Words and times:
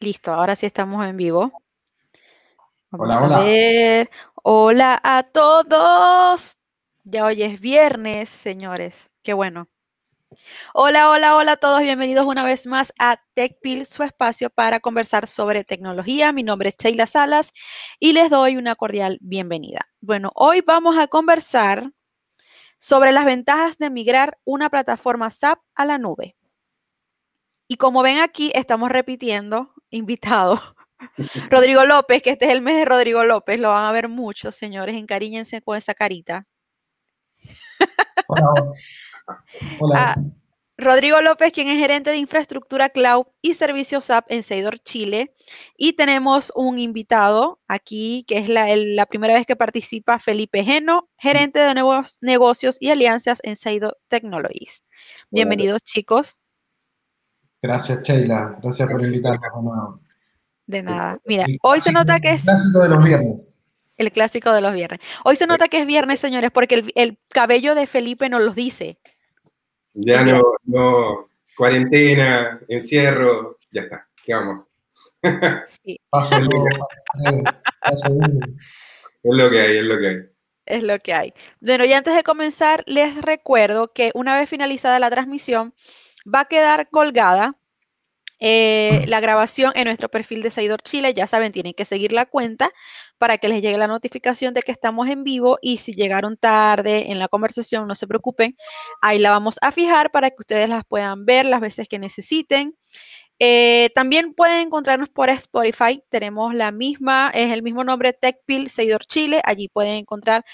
Listo, 0.00 0.32
ahora 0.32 0.56
sí 0.56 0.64
estamos 0.64 1.06
en 1.06 1.18
vivo. 1.18 1.52
Vamos 2.90 3.06
Hola, 3.06 3.16
a 3.16 3.24
hola. 3.26 3.40
ver. 3.40 4.10
Hola 4.42 5.00
a 5.04 5.22
todos. 5.24 6.56
Ya 7.04 7.26
hoy 7.26 7.42
es 7.42 7.60
viernes, 7.60 8.30
señores. 8.30 9.10
Qué 9.22 9.34
bueno. 9.34 9.68
Hola, 10.72 11.10
hola, 11.10 11.36
hola 11.36 11.52
a 11.52 11.56
todos. 11.58 11.82
Bienvenidos 11.82 12.24
una 12.24 12.44
vez 12.44 12.66
más 12.66 12.94
a 12.98 13.20
TechPil, 13.34 13.84
su 13.84 14.02
espacio 14.02 14.48
para 14.48 14.80
conversar 14.80 15.26
sobre 15.26 15.64
tecnología. 15.64 16.32
Mi 16.32 16.44
nombre 16.44 16.70
es 16.70 16.76
Sheila 16.78 17.06
Salas 17.06 17.52
y 17.98 18.14
les 18.14 18.30
doy 18.30 18.56
una 18.56 18.76
cordial 18.76 19.18
bienvenida. 19.20 19.80
Bueno, 20.00 20.32
hoy 20.34 20.62
vamos 20.62 20.96
a 20.96 21.08
conversar 21.08 21.92
sobre 22.78 23.12
las 23.12 23.26
ventajas 23.26 23.76
de 23.76 23.90
migrar 23.90 24.38
una 24.44 24.70
plataforma 24.70 25.30
SAP 25.30 25.60
a 25.74 25.84
la 25.84 25.98
nube. 25.98 26.36
Y 27.70 27.76
como 27.76 28.02
ven 28.02 28.18
aquí, 28.18 28.50
estamos 28.56 28.90
repitiendo 28.90 29.72
invitado. 29.90 30.60
Rodrigo 31.50 31.84
López, 31.84 32.20
que 32.20 32.30
este 32.30 32.46
es 32.46 32.50
el 32.50 32.62
mes 32.62 32.74
de 32.74 32.84
Rodrigo 32.84 33.22
López, 33.22 33.60
lo 33.60 33.68
van 33.68 33.84
a 33.84 33.92
ver 33.92 34.08
muchos, 34.08 34.56
señores, 34.56 34.96
encariñense 34.96 35.62
con 35.62 35.78
esa 35.78 35.94
carita. 35.94 36.48
Hola, 38.26 38.52
hola. 38.54 38.74
Ah, 39.96 40.16
Rodrigo 40.76 41.20
López, 41.20 41.52
quien 41.52 41.68
es 41.68 41.78
gerente 41.78 42.10
de 42.10 42.16
infraestructura 42.16 42.88
cloud 42.88 43.26
y 43.40 43.54
servicios 43.54 44.06
SAP 44.06 44.32
en 44.32 44.42
Seidor 44.42 44.80
Chile. 44.80 45.32
Y 45.76 45.92
tenemos 45.92 46.52
un 46.56 46.76
invitado 46.80 47.60
aquí, 47.68 48.24
que 48.26 48.38
es 48.38 48.48
la, 48.48 48.68
el- 48.70 48.96
la 48.96 49.06
primera 49.06 49.34
vez 49.34 49.46
que 49.46 49.54
participa, 49.54 50.18
Felipe 50.18 50.64
Geno, 50.64 51.08
gerente 51.18 51.60
de 51.60 51.74
nuevos 51.74 52.18
negocios 52.20 52.78
y 52.80 52.90
alianzas 52.90 53.38
en 53.44 53.54
Seidor 53.54 53.96
Technologies. 54.08 54.82
Bienvenidos, 55.30 55.82
chicos. 55.82 56.40
Gracias, 57.62 58.02
Sheila. 58.02 58.58
Gracias 58.62 58.88
por 58.88 59.04
invitarnos 59.04 59.40
de 59.54 59.62
nuevo. 59.62 60.00
De 60.66 60.82
nada. 60.82 61.18
Mira, 61.26 61.44
El 61.46 61.58
hoy 61.62 61.80
se 61.80 61.92
nota 61.92 62.20
que 62.20 62.28
el 62.30 62.34
es 62.36 62.42
clásico 62.42 62.80
de 62.80 62.88
los 62.88 63.04
viernes. 63.04 63.58
el 63.96 64.12
clásico 64.12 64.52
de 64.52 64.60
los 64.60 64.72
viernes. 64.72 65.00
Hoy 65.24 65.36
se 65.36 65.46
nota 65.46 65.68
que 65.68 65.80
es 65.80 65.86
viernes, 65.86 66.20
señores, 66.20 66.50
porque 66.52 66.76
el, 66.76 66.92
el 66.94 67.18
cabello 67.28 67.74
de 67.74 67.86
Felipe 67.86 68.28
nos 68.28 68.42
los 68.42 68.54
dice. 68.54 68.98
Ya 69.92 70.22
no, 70.24 70.40
no, 70.64 71.28
cuarentena, 71.56 72.60
encierro, 72.68 73.58
ya 73.72 73.82
está, 73.82 74.08
¿qué 74.24 74.32
vamos? 74.34 74.66
Sí, 75.84 76.00
paso 76.08 76.36
uno. 76.36 76.64
Es 79.22 79.36
lo 79.36 79.50
que 79.50 79.60
hay, 79.60 79.76
es 79.78 79.84
lo 79.84 79.98
que 79.98 80.06
hay. 80.08 80.16
es 80.66 80.82
lo 80.82 80.98
que 80.98 81.12
hay. 81.12 81.34
Bueno, 81.60 81.84
y 81.84 81.92
antes 81.92 82.14
de 82.14 82.22
comenzar, 82.22 82.84
les 82.86 83.20
recuerdo 83.20 83.92
que 83.92 84.12
una 84.14 84.38
vez 84.38 84.48
finalizada 84.48 84.98
la 84.98 85.10
transmisión, 85.10 85.74
va 86.32 86.40
a 86.40 86.44
quedar 86.46 86.88
colgada 86.90 87.56
eh, 88.42 89.04
la 89.06 89.20
grabación 89.20 89.72
en 89.74 89.84
nuestro 89.84 90.08
perfil 90.08 90.42
de 90.42 90.50
Seidor 90.50 90.80
Chile. 90.82 91.12
Ya 91.14 91.26
saben, 91.26 91.52
tienen 91.52 91.74
que 91.74 91.84
seguir 91.84 92.12
la 92.12 92.26
cuenta 92.26 92.70
para 93.18 93.36
que 93.36 93.48
les 93.48 93.60
llegue 93.60 93.76
la 93.76 93.86
notificación 93.86 94.54
de 94.54 94.62
que 94.62 94.72
estamos 94.72 95.08
en 95.08 95.24
vivo. 95.24 95.58
Y 95.60 95.76
si 95.76 95.92
llegaron 95.92 96.36
tarde 96.38 97.10
en 97.10 97.18
la 97.18 97.28
conversación, 97.28 97.86
no 97.86 97.94
se 97.94 98.06
preocupen. 98.06 98.56
Ahí 99.02 99.18
la 99.18 99.30
vamos 99.30 99.56
a 99.60 99.72
fijar 99.72 100.10
para 100.10 100.30
que 100.30 100.36
ustedes 100.38 100.68
las 100.68 100.84
puedan 100.84 101.26
ver 101.26 101.46
las 101.46 101.60
veces 101.60 101.86
que 101.88 101.98
necesiten. 101.98 102.76
Eh, 103.38 103.90
también 103.94 104.34
pueden 104.34 104.66
encontrarnos 104.66 105.10
por 105.10 105.30
Spotify. 105.30 106.02
Tenemos 106.10 106.54
la 106.54 106.72
misma, 106.72 107.30
es 107.34 107.52
el 107.52 107.62
mismo 107.62 107.84
nombre, 107.84 108.12
TechPil 108.14 108.70
Seidor 108.70 109.04
Chile. 109.06 109.42
Allí 109.44 109.68
pueden 109.68 109.96
encontrar 109.96 110.44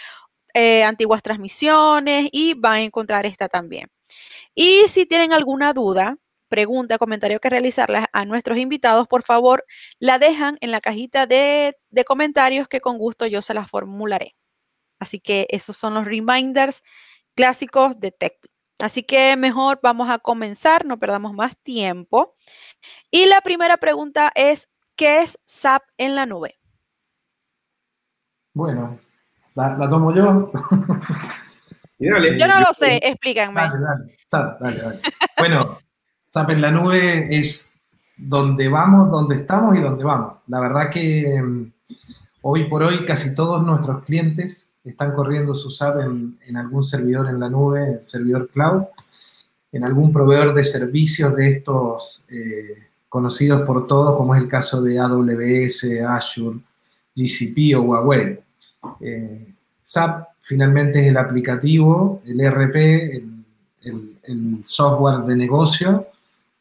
eh, 0.54 0.84
antiguas 0.84 1.22
transmisiones 1.22 2.28
y 2.32 2.54
van 2.54 2.74
a 2.74 2.82
encontrar 2.82 3.26
esta 3.26 3.48
también. 3.48 3.88
Y 4.58 4.88
si 4.88 5.04
tienen 5.04 5.34
alguna 5.34 5.74
duda, 5.74 6.16
pregunta, 6.48 6.96
comentario 6.96 7.40
que 7.40 7.50
realizarlas 7.50 8.06
a 8.14 8.24
nuestros 8.24 8.56
invitados, 8.56 9.06
por 9.06 9.22
favor, 9.22 9.66
la 9.98 10.18
dejan 10.18 10.56
en 10.62 10.70
la 10.70 10.80
cajita 10.80 11.26
de, 11.26 11.76
comentarios 12.06 12.66
que 12.66 12.80
con 12.80 12.96
gusto 12.96 13.26
yo 13.26 13.42
se 13.42 13.52
las 13.52 13.68
formularé. 13.70 14.34
Así 14.98 15.20
que 15.20 15.46
esos 15.50 15.76
son 15.76 15.92
los 15.92 16.06
reminders 16.06 16.82
clásicos 17.34 18.00
de 18.00 18.12
TechPil. 18.12 18.50
Así 18.78 19.02
que 19.02 19.36
mejor 19.36 19.78
vamos 19.82 20.08
a 20.08 20.18
comenzar, 20.18 20.86
no 20.86 20.98
perdamos 20.98 21.34
más 21.34 21.54
tiempo. 21.58 22.34
Y 23.10 23.26
la 23.26 23.42
primera 23.42 23.76
pregunta 23.76 24.32
es, 24.34 24.70
¿qué 24.96 25.20
es 25.20 25.38
SAP 25.44 25.82
en 25.98 26.14
la 26.14 26.24
nube? 26.24 26.58
Bueno, 28.54 28.98
la 29.54 29.86
tomo 29.90 30.14
yo. 30.14 30.50
Y 31.98 32.10
dale, 32.10 32.38
Yo 32.38 32.46
no 32.46 32.60
lo 32.60 32.72
sé, 32.72 33.00
explícanme. 33.02 33.60
Dale, 33.60 33.78
dale, 34.30 34.56
dale, 34.60 34.82
dale. 34.82 35.00
Bueno, 35.38 35.78
SAP 36.32 36.50
en 36.50 36.60
la 36.60 36.70
nube 36.70 37.28
es 37.30 37.80
donde 38.16 38.68
vamos, 38.68 39.10
donde 39.10 39.36
estamos 39.36 39.76
y 39.76 39.80
donde 39.80 40.04
vamos. 40.04 40.38
La 40.48 40.60
verdad 40.60 40.90
que 40.90 41.40
mm, 41.42 41.72
hoy 42.42 42.64
por 42.64 42.82
hoy 42.82 43.04
casi 43.04 43.34
todos 43.34 43.64
nuestros 43.64 44.04
clientes 44.04 44.68
están 44.84 45.12
corriendo 45.12 45.54
su 45.54 45.70
SAP 45.70 46.00
en, 46.00 46.38
en 46.46 46.56
algún 46.56 46.84
servidor 46.84 47.28
en 47.28 47.40
la 47.40 47.48
nube, 47.48 47.84
en 47.84 48.00
servidor 48.00 48.48
cloud, 48.50 48.84
en 49.72 49.84
algún 49.84 50.12
proveedor 50.12 50.54
de 50.54 50.64
servicios 50.64 51.34
de 51.34 51.52
estos 51.52 52.22
eh, 52.28 52.86
conocidos 53.08 53.62
por 53.62 53.86
todos, 53.86 54.16
como 54.16 54.34
es 54.34 54.42
el 54.42 54.48
caso 54.48 54.82
de 54.82 54.98
AWS, 54.98 56.00
Azure, 56.06 56.60
GCP 57.14 57.76
o 57.76 57.82
Huawei. 57.82 58.38
Eh, 59.00 59.54
SAP 59.82 60.35
finalmente 60.46 61.00
es 61.00 61.08
el 61.08 61.16
aplicativo, 61.16 62.22
el 62.24 62.40
ERP, 62.40 62.76
el, 63.82 64.62
software 64.64 65.24
de 65.24 65.36
negocio 65.36 66.06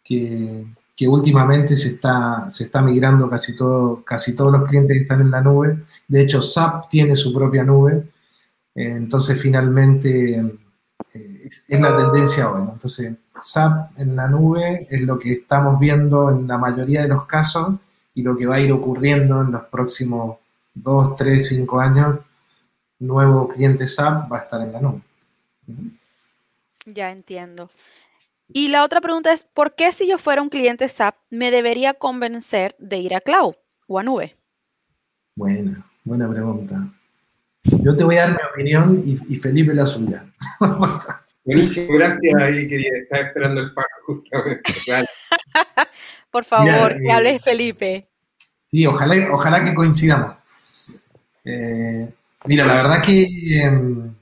que, 0.04 0.66
últimamente 1.08 1.76
se 1.76 1.90
está, 1.90 2.50
se 2.50 2.64
está 2.66 2.82
migrando 2.82 3.30
casi, 3.30 3.56
todo, 3.56 4.04
casi 4.04 4.36
todos 4.36 4.52
los 4.52 4.64
clientes 4.64 4.96
que 4.96 5.04
están 5.04 5.22
en 5.22 5.30
la 5.30 5.42
nube. 5.42 5.78
De 6.08 6.22
hecho, 6.22 6.42
SAP 6.42 6.90
tiene 6.90 7.16
su 7.16 7.32
propia 7.32 7.64
nube. 7.64 8.08
Eh, 8.74 8.90
entonces, 8.90 9.40
finalmente, 9.40 10.36
eh, 11.14 11.42
es, 11.44 11.66
es 11.68 11.80
la 11.80 11.96
tendencia 11.96 12.52
hoy. 12.52 12.68
Entonces, 12.72 13.14
SAP 13.40 14.00
en 14.00 14.16
la 14.16 14.28
nube 14.28 14.88
es 14.90 15.02
lo 15.02 15.20
que 15.20 15.34
estamos 15.34 15.80
viendo 15.80 16.32
en 16.32 16.48
la 16.48 16.58
mayoría 16.58 17.04
de 17.04 17.10
los 17.10 17.26
casos 17.26 17.76
y 18.16 18.24
lo 18.24 18.36
que 18.36 18.48
va 18.48 18.56
a 18.56 18.62
ir 18.62 18.72
ocurriendo 18.72 19.42
en 19.42 19.52
los 19.52 19.64
próximos 19.66 20.38
2, 20.74 21.16
3, 21.16 21.48
5 21.48 21.80
años. 21.80 22.20
Nuevo 23.00 23.50
cliente 23.50 23.88
SAP 23.88 24.32
va 24.32 24.40
a 24.40 24.42
estar 24.42 24.62
en 24.62 24.72
la 24.72 24.82
nube. 24.82 25.02
Ya 26.86 27.12
entiendo. 27.12 27.70
Y 28.48 28.68
la 28.70 28.84
otra 28.84 29.02
pregunta 29.02 29.34
es, 29.34 29.44
¿por 29.44 29.76
qué 29.76 29.92
si 29.92 30.08
yo 30.08 30.18
fuera 30.18 30.42
un 30.42 30.50
cliente 30.50 30.88
SAP 30.88 31.16
me 31.30 31.52
debería 31.52 31.94
convencer 31.96 32.76
de 32.78 32.98
ir 32.98 33.16
a 33.16 33.22
cloud 33.22 33.56
o 33.88 34.00
a 34.00 34.04
nube? 34.04 34.36
Buena, 35.36 35.86
buena 36.04 36.30
pregunta. 36.30 36.88
Yo 37.64 37.96
te 37.96 38.04
voy 38.04 38.18
a 38.18 38.28
dar 38.28 38.32
mi 38.32 38.38
opinión 38.52 39.04
y, 39.06 39.34
y 39.34 39.38
Felipe 39.38 39.74
la 39.74 39.86
suya. 39.86 40.24
buenísimo, 41.44 41.98
gracias, 41.98 42.42
ahí 42.42 42.68
quería, 42.68 42.92
esperando 43.10 43.62
el 43.62 43.74
paso 43.74 43.90
justamente. 44.06 44.74
Dale. 44.88 45.08
Por 46.32 46.46
favor, 46.46 46.68
Mira, 46.68 47.00
que 47.00 47.08
eh, 47.08 47.12
hable 47.12 47.40
Felipe. 47.40 48.10
Sí, 48.66 48.86
ojalá, 48.86 49.16
ojalá 49.32 49.64
que 49.64 49.74
coincidamos. 49.74 50.36
Eh, 51.44 52.10
mira, 52.48 52.66
la 52.66 52.76
verdad 52.76 53.02
que 53.02 53.28
em, 53.62 54.14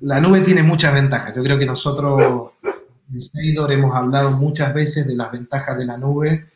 la 0.00 0.20
nube 0.20 0.40
tiene 0.40 0.62
muchas 0.62 0.94
ventajas. 0.94 1.34
Yo 1.34 1.42
creo 1.42 1.58
que 1.58 1.66
nosotros 1.66 2.52
en 3.12 3.20
Seidor 3.20 3.72
hemos 3.72 3.94
hablado 3.94 4.30
muchas 4.30 4.72
veces 4.72 5.06
de 5.06 5.14
las 5.14 5.30
ventajas 5.30 5.76
de 5.76 5.84
la 5.84 5.96
nube 5.96 6.46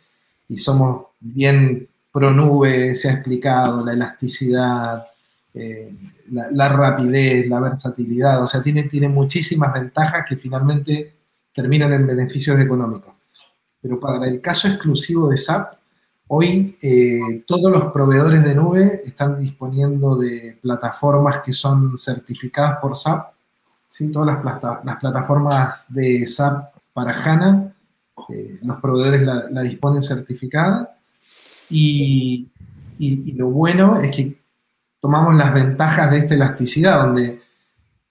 y 0.49 0.59
somos 0.59 1.07
bien 1.21 1.89
pro 2.13 2.33
nube, 2.33 2.95
se 2.95 3.11
ha 3.11 3.13
explicado 3.13 3.85
la 3.85 3.93
elasticidad, 3.93 5.07
eh, 5.53 5.95
la, 6.33 6.51
la 6.51 6.69
rapidez, 6.69 7.47
la 7.49 7.61
versatilidad. 7.61 8.43
O 8.43 8.47
sea, 8.47 8.63
tiene, 8.63 8.85
tiene 8.85 9.09
muchísimas 9.09 9.73
ventajas 9.75 10.25
que 10.29 10.37
finalmente 10.37 11.13
terminan 11.53 11.93
en 11.93 12.07
beneficios 12.07 12.59
económicos. 12.59 13.15
Pero 13.81 14.01
para 14.01 14.27
el 14.27 14.41
caso 14.41 14.69
exclusivo 14.69 15.29
de 15.29 15.37
SAP, 15.37 15.76
Hoy 16.29 16.77
eh, 16.83 17.45
todos 17.47 17.71
los 17.71 17.93
proveedores 17.93 18.43
de 18.43 18.55
nube 18.55 19.03
están 19.05 19.39
disponiendo 19.39 20.17
de 20.17 20.59
plataformas 20.61 21.41
que 21.41 21.53
son 21.53 21.97
certificadas 21.97 22.79
por 22.81 22.97
SAP. 22.97 23.33
¿sí? 23.87 24.11
Todas 24.11 24.27
las, 24.35 24.39
plata- 24.43 24.81
las 24.85 24.97
plataformas 24.99 25.85
de 25.89 26.27
SAP 26.27 26.75
para 26.93 27.13
HANA, 27.13 27.73
eh, 28.31 28.59
los 28.63 28.81
proveedores 28.81 29.23
la, 29.23 29.63
disponen 29.63 30.03
certificada. 30.03 30.97
Y- 31.71 32.49
y 32.99 33.33
lo 33.33 33.49
bueno 33.51 34.01
es 34.01 34.11
que 34.15 34.41
tomamos 34.99 35.35
las 35.37 35.53
ventajas 35.53 36.11
de 36.11 36.19
esta 36.19 36.35
elasticidad, 36.35 37.05
donde, 37.05 37.43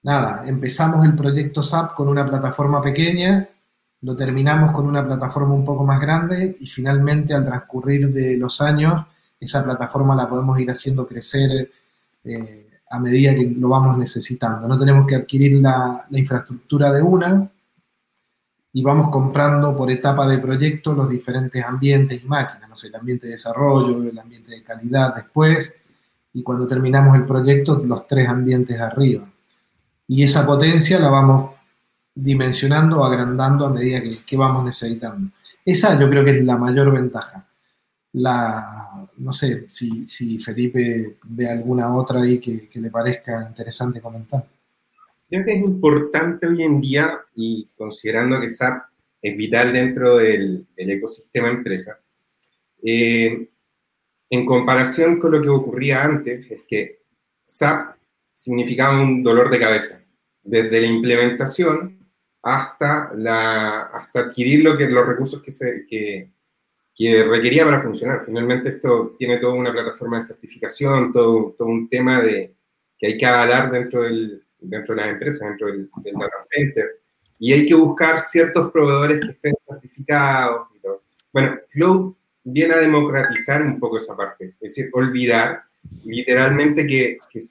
nada, 0.04 0.44
empezamos 0.48 1.04
el 1.04 1.16
proyecto 1.16 1.64
SAP 1.64 1.96
con 1.96 2.08
una 2.08 2.26
plataforma 2.26 2.82
pequeña, 2.82 3.50
lo 4.02 4.16
terminamos 4.16 4.72
con 4.72 4.86
una 4.88 5.06
plataforma 5.06 5.54
un 5.54 5.66
poco 5.66 5.84
más 5.84 6.00
grande 6.00 6.58
y 6.60 6.68
finalmente 6.68 7.34
al 7.34 7.46
transcurrir 7.46 8.12
de 8.14 8.38
los 8.38 8.62
años 8.62 9.06
esa 9.40 9.64
plataforma 9.64 10.16
la 10.16 10.30
podemos 10.30 10.60
ir 10.60 10.70
haciendo 10.70 11.08
crecer 11.08 11.72
eh, 12.24 12.68
a 12.90 13.00
medida 13.00 13.34
que 13.34 13.54
lo 13.58 13.70
vamos 13.70 13.98
necesitando. 13.98 14.68
No 14.68 14.78
tenemos 14.78 15.08
que 15.08 15.16
adquirir 15.16 15.62
la, 15.62 16.06
la 16.10 16.20
infraestructura 16.20 16.92
de 16.92 17.02
una 17.02 17.50
y 18.74 18.84
vamos 18.84 19.10
comprando 19.10 19.76
por 19.76 19.90
etapa 19.90 20.28
de 20.28 20.38
proyecto 20.38 20.94
los 20.94 21.10
diferentes 21.10 21.64
ambientes 21.64 22.22
y 22.22 22.28
máquinas, 22.28 22.70
no 22.70 22.76
sé, 22.76 22.88
el 22.88 22.96
ambiente 22.96 23.26
de 23.26 23.34
desarrollo, 23.34 24.04
el 24.04 24.20
ambiente 24.20 24.52
de 24.52 24.64
calidad 24.64 25.16
después, 25.16 25.74
y 26.34 26.44
cuando 26.44 26.68
terminamos 26.68 27.16
el 27.16 27.24
proyecto, 27.24 27.82
los 27.86 28.06
tres 28.06 28.28
ambientes 28.28 28.78
arriba. 28.78 29.24
Y 30.08 30.24
esa 30.24 30.46
potencia 30.46 31.00
la 31.00 31.10
vamos 31.10 31.55
dimensionando 32.16 33.02
o 33.02 33.04
agrandando 33.04 33.66
a 33.66 33.70
medida 33.70 34.02
que, 34.26 34.38
vamos 34.38 34.64
necesitando. 34.64 35.32
Esa 35.64 36.00
yo 36.00 36.10
creo 36.10 36.24
que 36.24 36.40
es 36.40 36.46
la 36.46 36.58
mayor 36.58 36.92
ventaja. 36.92 37.46
La, 38.14 39.08
no 39.18 39.34
sé 39.34 39.66
si, 39.68 40.08
si 40.08 40.40
Felipe 40.40 41.18
ve 41.24 41.50
alguna 41.50 41.94
otra 41.94 42.22
ahí 42.22 42.40
que, 42.40 42.70
que 42.70 42.80
le 42.80 42.90
parezca 42.90 43.46
interesante 43.50 44.00
comentar. 44.00 44.46
Creo 45.28 45.44
que 45.44 45.54
es 45.54 45.60
importante 45.60 46.48
hoy 46.48 46.64
en 46.64 46.80
día, 46.80 47.20
y 47.36 47.68
considerando 47.76 48.40
que 48.40 48.50
SAP 48.50 48.84
es 49.22 49.36
vital 49.36 49.74
dentro 49.74 50.18
del, 50.18 50.68
ecosistema 50.78 51.50
empresa, 51.50 52.00
eh, 52.84 53.50
en 54.30 54.46
comparación 54.46 55.20
con 55.20 55.32
lo 55.32 55.42
que 55.42 55.50
ocurría 55.50 56.04
antes, 56.04 56.50
es 56.50 56.64
que 56.64 57.02
SAP 57.44 57.98
significaba 58.34 59.02
un 59.02 59.24
dolor 59.24 59.50
de 59.50 59.60
cabeza, 59.60 60.00
desde 60.44 60.82
la 60.82 60.88
implementación 60.88 62.05
hasta, 62.46 63.12
la, 63.16 63.82
hasta 63.88 64.20
adquirir 64.20 64.64
lo 64.64 64.78
que, 64.78 64.88
los 64.88 65.08
recursos 65.08 65.42
que, 65.42 65.52
se, 65.52 65.84
que, 65.90 66.30
que 66.96 67.24
requería 67.24 67.66
para 67.66 67.82
funcionar. 67.82 68.22
Finalmente 68.24 68.70
esto 68.70 69.16
tiene 69.18 69.40
toda 69.40 69.56
una 69.56 69.74
plataforma 69.74 70.20
de 70.20 70.26
certificación, 70.26 71.12
todo, 71.12 71.56
todo 71.58 71.68
un 71.68 71.90
tema 71.90 72.22
de, 72.22 72.54
que 73.00 73.08
hay 73.08 73.18
que 73.18 73.26
avalar 73.26 73.72
dentro 73.72 74.04
del, 74.04 74.46
dentro 74.60 74.94
de 74.94 75.02
las 75.02 75.10
empresas, 75.10 75.40
dentro 75.50 75.68
del, 75.68 75.90
data 76.14 76.36
center, 76.52 77.02
y 77.40 77.52
hay 77.52 77.66
que 77.66 77.74
buscar 77.74 78.20
ciertos 78.20 78.72
proveedores 78.72 79.22
que 79.22 79.32
estén 79.32 79.54
certificados. 79.68 80.68
Y 80.76 80.80
todo. 80.82 81.02
Bueno, 81.34 81.58
Cloud 81.72 82.14
viene 82.44 82.76
a 82.76 82.78
democratizar 82.78 83.64
un 83.64 83.80
poco 83.80 83.98
esa 83.98 84.16
parte, 84.16 84.50
es 84.62 84.76
decir, 84.76 84.92
olvidar 84.94 85.64
literalmente 86.04 86.86
que, 86.86 87.18
que 87.32 87.42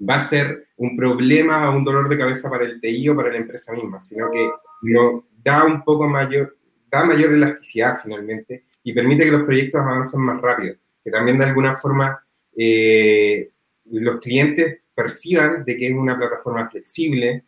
va 0.00 0.16
a 0.16 0.20
ser 0.20 0.68
un 0.76 0.96
problema 0.96 1.70
o 1.70 1.76
un 1.76 1.84
dolor 1.84 2.08
de 2.08 2.18
cabeza 2.18 2.48
para 2.48 2.64
el 2.64 2.80
TI 2.80 3.08
o 3.08 3.16
para 3.16 3.30
la 3.30 3.38
empresa 3.38 3.72
misma, 3.72 4.00
sino 4.00 4.30
que 4.30 4.48
no, 4.82 5.26
da 5.42 5.64
un 5.64 5.82
poco 5.82 6.08
mayor, 6.08 6.56
da 6.90 7.04
mayor 7.04 7.32
elasticidad 7.32 7.98
finalmente 8.02 8.64
y 8.82 8.92
permite 8.92 9.24
que 9.24 9.32
los 9.32 9.42
proyectos 9.42 9.80
avancen 9.80 10.20
más 10.20 10.40
rápido, 10.40 10.76
que 11.02 11.10
también 11.10 11.38
de 11.38 11.44
alguna 11.44 11.74
forma 11.74 12.24
eh, 12.56 13.50
los 13.86 14.18
clientes 14.20 14.80
perciban 14.94 15.64
de 15.64 15.76
que 15.76 15.88
es 15.88 15.94
una 15.94 16.16
plataforma 16.16 16.68
flexible 16.68 17.44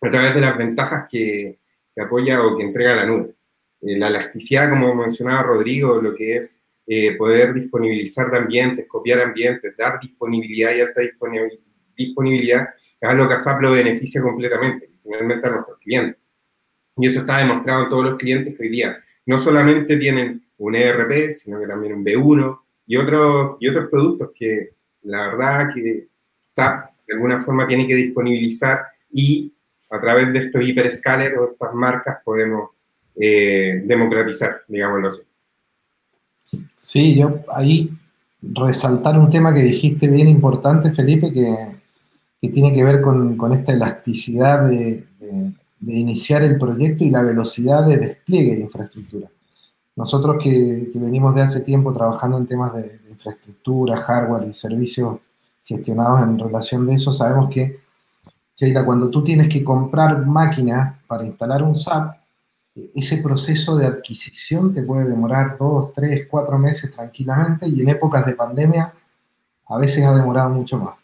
a 0.00 0.10
través 0.10 0.34
de 0.34 0.40
las 0.40 0.56
ventajas 0.56 1.06
que, 1.10 1.58
apoya 1.96 2.44
o 2.44 2.56
que 2.56 2.62
entrega 2.62 2.94
la 2.94 3.06
nube. 3.06 3.34
Eh, 3.80 3.98
la 3.98 4.06
elasticidad, 4.06 4.70
como 4.70 4.94
mencionaba 4.94 5.42
Rodrigo, 5.42 6.00
lo 6.00 6.14
que 6.14 6.36
es 6.36 6.62
eh, 6.86 7.16
poder 7.16 7.52
disponibilizar 7.54 8.30
de 8.30 8.38
ambientes, 8.38 8.86
copiar 8.86 9.20
ambientes, 9.20 9.76
dar 9.76 9.98
disponibilidad 10.00 10.74
y 10.76 10.80
alta 10.80 11.00
disponibilidad, 11.00 11.58
es 11.98 13.08
algo 13.08 13.28
que 13.28 13.36
SAP 13.36 13.60
lo 13.62 13.72
beneficia 13.72 14.22
completamente, 14.22 14.90
finalmente 15.02 15.46
a 15.46 15.50
nuestros 15.50 15.78
clientes. 15.78 16.16
Y 16.96 17.06
eso 17.06 17.20
está 17.20 17.38
demostrado 17.38 17.84
en 17.84 17.88
todos 17.88 18.04
los 18.04 18.18
clientes 18.18 18.56
que 18.56 18.62
hoy 18.62 18.70
día 18.70 18.98
no 19.26 19.38
solamente 19.38 19.98
tienen 19.98 20.42
un 20.56 20.74
ERP, 20.74 21.32
sino 21.32 21.60
que 21.60 21.66
también 21.66 21.92
un 21.92 22.04
B1 22.04 22.60
y, 22.86 22.96
otros 22.96 23.56
y 23.60 23.68
otros 23.68 23.88
productos 23.90 24.30
que 24.34 24.70
la 25.02 25.28
verdad 25.28 25.68
que 25.74 26.08
SAP 26.42 26.90
de 27.06 27.14
alguna 27.14 27.38
forma 27.38 27.66
tiene 27.66 27.86
que 27.86 27.94
disponibilizar 27.94 28.86
y 29.12 29.52
a 29.90 30.00
través 30.00 30.32
de 30.32 30.38
estos 30.40 30.62
hiperscalers 30.62 31.36
o 31.38 31.52
estas 31.52 31.74
marcas 31.74 32.18
podemos 32.24 32.70
eh, 33.16 33.82
democratizar, 33.84 34.62
digámoslo 34.66 35.08
así. 35.08 35.22
Sí, 36.78 37.14
yo 37.14 37.44
ahí 37.54 37.90
resaltar 38.40 39.18
un 39.18 39.28
tema 39.28 39.52
que 39.52 39.60
dijiste 39.60 40.08
bien 40.08 40.28
importante, 40.28 40.92
Felipe, 40.92 41.32
que, 41.32 41.77
tiene 42.40 42.72
que 42.72 42.84
ver 42.84 43.00
con, 43.00 43.52
esta 43.52 43.72
elasticidad 43.72 44.68
de, 44.68 45.04
iniciar 45.86 46.42
el 46.42 46.58
proyecto 46.58 47.04
y 47.04 47.10
la 47.10 47.22
velocidad 47.22 47.84
de 47.84 47.96
despliegue 47.96 48.56
de 48.56 48.62
infraestructura. 48.62 49.28
Nosotros 49.96 50.36
que, 50.42 50.90
venimos 50.94 51.34
de 51.34 51.42
hace 51.42 51.60
tiempo 51.62 51.92
trabajando 51.92 52.38
en 52.38 52.46
temas 52.46 52.72
de, 52.74 52.82
de 52.82 53.10
infraestructura, 53.10 53.96
hardware 53.96 54.48
y 54.48 54.54
servicios 54.54 55.18
gestionados 55.64 56.22
en 56.22 56.38
relación 56.38 56.86
de 56.86 56.94
eso, 56.94 57.12
sabemos 57.12 57.50
que, 57.50 57.80
Sheila, 58.56 58.84
cuando 58.84 59.10
tú 59.10 59.22
tienes 59.22 59.48
que 59.48 59.62
comprar 59.62 60.24
máquinas 60.26 60.96
para 61.06 61.24
instalar 61.24 61.62
un 61.62 61.76
SAP, 61.76 62.18
ese 62.94 63.22
proceso 63.22 63.76
de 63.76 63.86
adquisición 63.86 64.72
te 64.72 64.82
puede 64.82 65.08
demorar 65.08 65.56
dos, 65.58 65.92
tres, 65.92 66.26
cuatro 66.30 66.58
meses 66.58 66.92
tranquilamente 66.92 67.66
y 67.66 67.80
en 67.82 67.88
épocas 67.88 68.24
de 68.26 68.34
pandemia 68.34 68.92
a 69.66 69.78
veces 69.78 70.04
ha 70.04 70.14
demorado 70.14 70.50
mucho 70.50 70.78
más. 70.78 70.94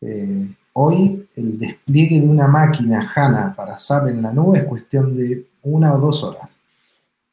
Eh, 0.00 0.48
hoy 0.74 1.28
el 1.36 1.58
despliegue 1.58 2.20
de 2.20 2.28
una 2.28 2.46
máquina 2.46 3.12
HANA 3.14 3.54
para 3.54 3.78
SAP 3.78 4.08
en 4.08 4.22
la 4.22 4.32
nube 4.32 4.58
es 4.58 4.64
cuestión 4.64 5.16
de 5.16 5.46
una 5.62 5.94
o 5.94 5.98
dos 5.98 6.22
horas. 6.24 6.50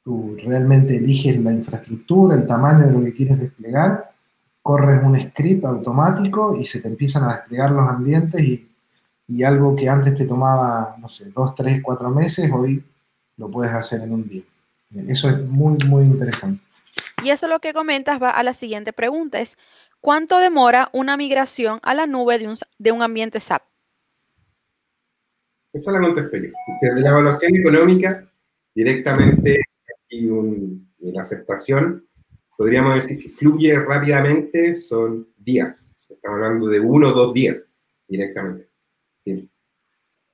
Tú 0.03 0.37
realmente 0.43 0.97
eliges 0.97 1.37
la 1.41 1.51
infraestructura, 1.51 2.35
el 2.35 2.45
tamaño 2.45 2.85
de 2.85 2.91
lo 2.91 3.01
que 3.01 3.13
quieres 3.13 3.39
desplegar 3.39 4.07
corres 4.67 5.01
un 5.01 5.17
script 5.17 5.63
automático 5.63 6.57
y 6.59 6.65
se 6.65 6.81
te 6.81 6.89
empiezan 6.89 7.23
a 7.23 7.37
desplegar 7.37 7.71
los 7.71 7.87
ambientes 7.87 8.41
y, 8.41 9.43
algo 9.45 9.73
que 9.77 9.87
antes 9.87 10.13
te 10.15 10.25
tomaba, 10.25 10.95
no 10.99 11.07
sé, 11.07 11.31
dos, 11.31 11.55
tres, 11.55 11.81
cuatro 11.81 12.09
meses, 12.09 12.51
hoy 12.51 12.83
lo 13.37 13.49
puedes 13.49 13.73
hacer 13.73 14.01
en 14.01 14.11
un 14.11 14.27
día. 14.27 14.43
Eso 15.07 15.29
es 15.29 15.39
muy, 15.41 15.77
muy 15.85 16.03
interesante. 16.03 16.61
Y 17.23 17.29
eso 17.29 17.47
lo 17.47 17.59
que 17.59 17.73
comentas 17.73 18.21
va 18.21 18.29
a 18.29 18.43
la 18.43 18.53
siguiente 18.53 18.91
pregunta, 18.91 19.39
es 19.39 19.57
¿cuánto 20.01 20.39
demora 20.39 20.89
una 20.93 21.17
migración 21.17 21.79
a 21.83 21.93
la 21.93 22.07
nube 22.07 22.39
de 22.39 22.47
un, 22.47 22.55
de 22.77 22.91
un 22.91 23.01
ambiente 23.01 23.39
SAP? 23.39 23.63
Esa 25.73 25.91
la 25.91 26.01
contesto 26.01 26.37
yo. 26.37 26.49
Desde 26.81 27.01
la 27.01 27.09
evaluación 27.09 27.55
económica, 27.55 28.27
directamente 28.73 29.59
y 30.09 30.29
la 31.11 31.21
aceptación, 31.21 32.07
podríamos 32.57 32.95
decir, 32.95 33.17
si 33.17 33.29
fluye 33.29 33.77
rápidamente, 33.79 34.73
son 34.73 35.27
días. 35.37 35.91
estamos 35.97 36.35
hablando 36.35 36.67
de 36.67 36.79
uno 36.79 37.09
o 37.09 37.11
dos 37.11 37.33
días 37.33 37.71
directamente. 38.07 38.69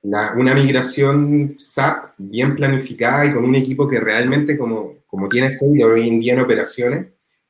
una 0.02 0.54
migración 0.54 1.54
SAP 1.58 2.14
bien 2.18 2.54
planificada 2.54 3.26
y 3.26 3.32
con 3.32 3.44
un 3.44 3.54
equipo 3.54 3.88
que 3.88 4.00
realmente, 4.00 4.56
como, 4.56 4.98
como 5.06 5.28
tiene 5.28 5.50
Sergio 5.50 5.88
hoy 5.88 6.08
en 6.08 6.20
día 6.20 6.34
en 6.34 6.40
operaciones, 6.40 7.06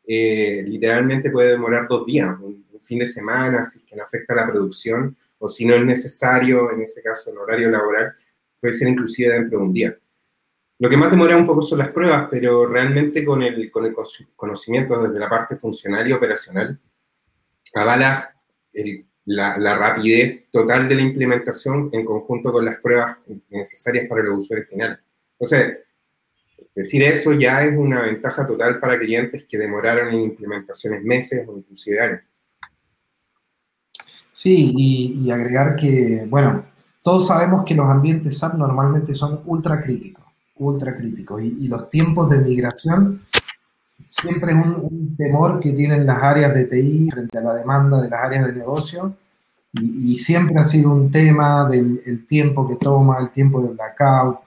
eh, 0.07 0.63
literalmente 0.67 1.31
puede 1.31 1.51
demorar 1.51 1.87
dos 1.89 2.07
días, 2.07 2.29
un, 2.41 2.65
fin 2.81 2.99
de 2.99 3.07
semana, 3.07 3.63
si 3.63 3.79
es 3.79 3.85
que 3.87 3.97
no 3.97 4.03
afecta 4.03 4.35
la 4.35 4.47
producción, 4.47 5.17
o 5.39 5.49
si 5.49 5.65
no 5.65 5.75
es 5.75 5.83
necesario, 5.83 6.71
en 6.71 6.83
ese 6.83 7.03
caso, 7.03 7.31
el 7.31 7.39
horario 7.39 7.71
laboral, 7.71 8.13
puede 8.61 8.75
ser 8.75 8.89
inclusive 8.89 9.33
dentro 9.33 9.59
de 9.59 9.65
un 9.65 9.73
día. 9.73 9.99
Lo 10.79 10.91
que 10.91 10.97
más 10.99 11.11
demora 11.11 11.35
un 11.35 11.47
poco 11.47 11.63
son 11.63 11.79
las 11.79 11.89
pruebas, 11.89 12.29
pero 12.31 12.67
realmente 12.67 13.25
con 13.25 13.43
el, 13.43 13.71
con 13.71 13.87
el 13.87 13.95
conocimiento 14.37 15.03
desde 15.03 15.19
la 15.19 15.31
parte 15.31 15.57
funcional 15.57 16.07
y 16.07 16.13
operacional, 16.13 16.79
avala 17.75 18.35
la, 19.25 19.77
rapidez 19.79 20.51
total 20.51 20.89
de 20.89 20.97
la 20.97 21.03
implementación 21.03 21.91
en 21.93 22.05
conjunto 22.05 22.53
con 22.53 22.65
las 22.65 22.81
pruebas 22.81 23.19
necesarias 23.49 24.07
para 24.09 24.23
los 24.23 24.41
usuarios 24.41 24.69
finales. 24.69 24.99
Entonces, 25.39 25.79
decir 26.75 27.03
eso 27.03 27.33
ya 27.33 27.63
es 27.65 27.77
una 27.77 28.03
ventaja 28.03 28.47
total 28.47 28.81
para 28.81 28.99
clientes 28.99 29.45
que 29.49 29.59
demoraron 29.59 30.13
en 30.13 30.21
implementaciones 30.21 31.03
meses 31.03 31.47
o 31.49 31.57
inclusive 31.57 32.01
años. 32.01 32.21
Sí, 34.33 34.73
y, 34.77 35.31
agregar 35.31 35.77
que, 35.77 36.27
bueno, 36.29 36.65
todos 37.03 37.29
sabemos 37.29 37.65
que 37.65 37.75
los 37.75 37.89
ambientes 37.89 38.39
SAP 38.39 38.55
normalmente 38.55 39.15
son 39.15 39.41
ultra 39.45 39.81
críticos 39.81 40.25
ultra 40.57 40.97
críticos. 40.97 41.43
Y, 41.43 41.69
los 41.69 41.91
tiempos 41.91 42.29
de 42.31 42.39
migración 42.39 43.23
siempre 44.09 44.53
es 44.53 44.59
un, 44.59 45.17
temor 45.17 45.61
que 45.61 45.73
tienen 45.73 46.07
las 46.07 46.23
áreas 46.23 46.55
de 46.55 46.65
TI 46.65 47.11
frente 47.11 47.39
a 47.39 47.43
la 47.43 47.55
demanda 47.55 48.01
de 48.03 48.09
las 48.09 48.23
áreas 48.23 48.47
de 48.47 48.53
negocio. 48.53 49.15
Y, 49.73 50.17
siempre 50.17 50.57
ha 50.57 50.65
sido 50.65 50.91
un 50.93 51.11
tema 51.11 51.69
del 51.69 52.27
tiempo 52.27 52.67
que 52.67 52.77
toma, 52.77 53.19
el 53.19 53.31
tiempo 53.31 53.63
de 53.63 53.69
blackout. 53.69 54.39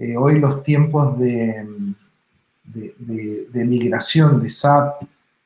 Eh, 0.00 0.16
hoy 0.16 0.38
los 0.38 0.62
tiempos 0.62 1.18
de, 1.18 1.62
de, 2.64 3.64
migración 3.66 4.40
de 4.40 4.48
SAP 4.48 5.02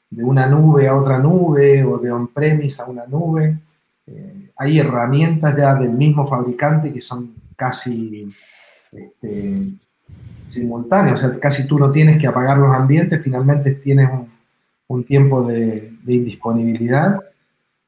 de 0.08 0.23
una 0.23 0.46
nube 0.46 0.87
a 0.87 0.94
otra 0.94 1.18
nube 1.18 1.82
o 1.82 1.99
de 1.99 2.12
on-premise 2.12 2.80
a 2.80 2.84
una 2.84 3.04
nube. 3.04 3.58
Eh, 4.06 4.50
hay 4.56 4.78
herramientas 4.78 5.56
ya 5.56 5.75
del 5.75 5.90
mismo 5.90 6.25
fabricante 6.25 6.92
que 6.92 7.00
son 7.00 7.34
casi 7.56 8.32
este, 8.92 9.73
simultáneo, 10.46 11.14
o 11.14 11.16
sea, 11.16 11.32
casi 11.40 11.66
tú 11.66 11.76
no 11.76 11.90
tienes 11.90 12.16
que 12.16 12.28
apagar 12.28 12.56
los 12.58 12.73
ambientes, 12.73 13.20
finalmente 13.25 13.73
tienes 13.73 14.08
un, 14.87 15.04
tiempo 15.04 15.42
de, 15.42 15.92
indisponibilidad, 16.06 17.18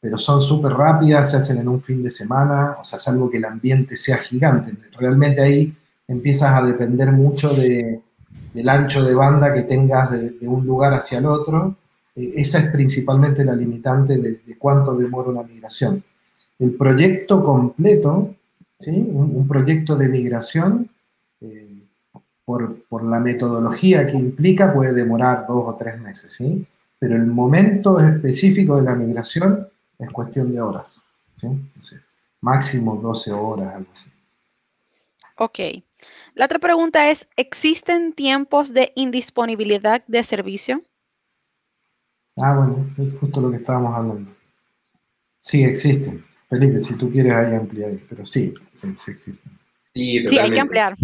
pero 0.00 0.18
son 0.18 0.40
súper 0.40 0.72
rápidas, 0.72 1.30
se 1.30 1.36
hacen 1.36 1.58
en 1.58 1.68
un 1.68 1.80
fin 1.80 2.02
de 2.02 2.10
semana, 2.10 2.74
o 2.80 2.84
sea, 2.84 2.98
salvo 2.98 3.30
que 3.30 3.36
el 3.36 3.44
ambiente 3.44 3.96
sea 3.96 4.16
gigante. 4.16 4.72
Realmente 4.98 5.40
ahí 5.40 5.76
empiezas 6.08 6.52
a 6.54 6.64
depender 6.64 7.12
mucho 7.12 7.48
de, 7.48 8.00
del 8.54 8.68
ancho 8.68 9.04
de 9.04 9.14
banda 9.14 9.52
que 9.52 9.62
tengas 9.62 10.10
de, 10.10 10.36
un 10.48 10.66
lugar 10.66 10.94
hacia 10.94 11.18
el 11.18 11.26
otro. 11.26 11.76
Eh, 12.14 12.34
esa 12.36 12.58
es 12.58 12.70
principalmente 12.70 13.44
la 13.44 13.54
limitante 13.54 14.16
de, 14.18 14.56
cuánto 14.58 14.96
demora 14.96 15.30
una 15.30 15.42
migración. 15.42 16.02
El 16.58 16.74
proyecto 16.74 17.44
completo, 17.44 18.34
¿sí? 18.78 19.08
un, 19.12 19.46
proyecto 19.46 19.96
de 19.96 20.08
migración, 20.08 20.88
eh, 21.40 21.82
por, 22.44 22.82
por, 22.88 23.04
la 23.04 23.20
metodología 23.20 24.06
que 24.06 24.16
implica, 24.16 24.72
puede 24.72 24.94
demorar 24.94 25.46
dos 25.46 25.64
o 25.66 25.74
tres 25.74 26.00
meses, 26.00 26.32
¿sí? 26.32 26.64
pero 26.98 27.16
el 27.16 27.26
momento 27.26 28.00
específico 28.00 28.76
de 28.76 28.82
la 28.82 28.94
migración 28.94 29.68
es 29.98 30.10
cuestión 30.10 30.52
de 30.52 30.60
horas. 30.60 31.04
¿sí? 31.34 31.48
máximo 32.40 32.96
12 32.96 33.32
horas, 33.32 33.74
algo 33.74 33.90
así. 33.92 34.10
Ok. 35.38 35.58
La 36.36 36.44
otra 36.44 36.58
pregunta 36.58 37.10
es, 37.10 37.26
¿existen 37.36 38.12
tiempos 38.12 38.74
de 38.74 38.92
indisponibilidad 38.94 40.04
de 40.06 40.22
servicio? 40.22 40.82
Ah, 42.36 42.54
bueno, 42.54 42.86
es 42.98 43.18
justo 43.18 43.40
lo 43.40 43.50
que 43.50 43.56
estábamos 43.56 43.96
hablando. 43.96 44.30
Sí, 45.40 45.64
existen. 45.64 46.22
Felipe, 46.50 46.78
si 46.82 46.94
tú 46.98 47.10
quieres 47.10 47.32
ahí 47.32 47.54
ampliar, 47.54 47.92
pero 48.06 48.26
sí, 48.26 48.52
sí, 48.78 49.10
existen. 49.10 49.50
Sí, 49.78 50.38
hay 50.38 50.50
que 50.50 50.60
ampliar. 50.60 50.94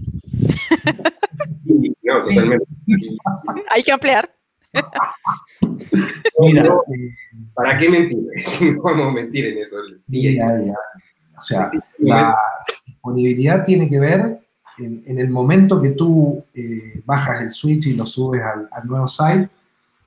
no, 2.03 2.23
totalmente. 2.23 2.67
hay 3.71 3.83
que 3.83 3.93
ampliar. 3.93 4.31
Mira, 6.41 6.67
eh, 6.67 7.15
¿para 7.55 7.79
qué 7.79 7.89
mentir? 7.89 8.19
no 8.77 8.83
vamos 8.83 9.07
a 9.07 9.13
mentir 9.13 9.47
en 9.47 9.57
eso. 9.57 9.77
Sí, 9.99 10.39
O 10.39 11.41
sea, 11.41 11.71
la 11.97 12.37
disponibilidad 12.85 13.65
tiene 13.65 13.89
que 13.89 13.99
ver 13.99 14.42
en, 14.79 15.19
el 15.19 15.29
momento 15.29 15.81
que 15.81 15.91
tú 15.91 16.45
eh, 16.55 17.03
bajas 17.05 17.43
el 17.43 17.51
switch 17.51 17.87
y 17.89 17.95
lo 17.95 18.07
subes 18.07 18.43
al, 18.43 18.87
nuevo 18.87 19.09
site, 19.09 19.49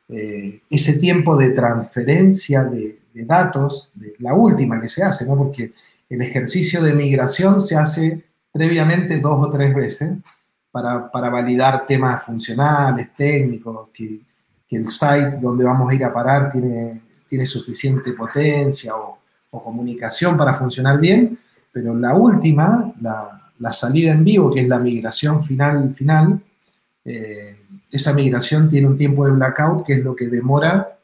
eh, 0.10 0.62
ese 0.70 1.00
tiempo 1.00 1.36
de 1.38 1.50
transferencia 1.52 2.64
de, 2.64 3.00
datos, 3.14 3.92
de 3.94 4.14
la 4.20 4.34
última 4.34 4.80
que 4.80 4.90
se 4.90 5.04
hace, 5.04 5.26
¿no? 5.26 5.38
Porque 5.38 5.74
el 6.10 6.22
ejercicio 6.22 6.84
de 6.84 6.94
migración 6.94 7.62
se 7.62 7.78
hace 7.78 8.26
previamente 8.52 9.20
dos 9.20 9.46
o 9.46 9.50
tres 9.50 9.74
veces 9.74 10.18
para, 10.70 11.10
validar 11.30 11.86
temas 11.86 12.24
funcionales, 12.24 13.14
técnicos, 13.16 13.90
que, 13.94 14.22
el 14.72 14.90
site 14.90 15.38
donde 15.42 15.64
vamos 15.64 15.90
a 15.90 15.96
ir 15.96 16.04
a 16.04 16.12
parar 16.12 16.52
tiene, 16.52 17.04
tiene 17.30 17.46
suficiente 17.46 18.12
potencia 18.12 18.94
o, 18.94 19.18
o 19.52 19.64
comunicación 19.64 20.36
para 20.36 20.54
funcionar 20.56 21.00
bien, 21.00 21.40
pero 21.72 21.96
la 21.96 22.14
última, 22.14 22.94
la, 23.00 23.45
la 23.60 23.72
salida 23.72 24.12
en 24.12 24.24
vivo, 24.24 24.52
que 24.52 24.62
es 24.62 24.68
la 24.68 24.80
migración 24.80 25.44
final, 25.44 25.94
final, 25.94 26.42
eh, 27.04 27.60
esa 27.92 28.14
migración 28.14 28.70
tiene 28.70 28.88
un 28.88 28.98
tiempo 28.98 29.26
de 29.26 29.32
blackout 29.32 29.86
que 29.86 29.94
es 29.94 30.04
lo 30.04 30.16
que 30.16 30.28
demora 30.28 31.00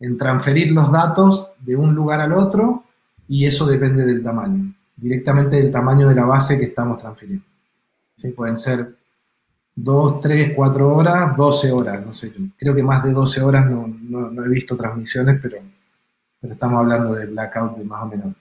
en 0.00 0.16
transferir 0.16 0.72
los 0.72 0.90
datos 0.90 1.52
de 1.60 1.76
un 1.76 1.94
lugar 1.94 2.20
al 2.20 2.32
otro 2.32 2.84
y 3.26 3.44
eso 3.44 3.66
depende 3.66 4.04
del 4.04 4.22
tamaño, 4.22 4.72
directamente 4.96 5.56
del 5.56 5.70
tamaño 5.70 6.08
de 6.08 6.14
la 6.14 6.24
base 6.24 6.58
que 6.58 6.66
estamos 6.66 6.98
transfiriendo. 6.98 7.44
Pueden 8.34 8.56
ser 8.56 8.96
2, 9.74 10.20
3, 10.20 10.52
4 10.56 10.96
horas, 10.96 11.36
12 11.36 11.72
horas, 11.72 12.04
no 12.04 12.12
sé, 12.12 12.32
creo 12.56 12.74
que 12.74 12.82
más 12.82 13.04
de 13.04 13.12
12 13.12 13.42
horas 13.42 13.66
no, 13.70 14.44
he 14.44 14.48
visto 14.48 14.76
transmisiones, 14.76 15.38
pero, 15.40 15.58
pero 16.40 16.54
estamos 16.54 16.80
hablando 16.80 17.14
de 17.14 17.26
blackout 17.26 17.76
de 17.76 17.84
más 17.84 18.02
o 18.02 18.06
menos 18.06 18.34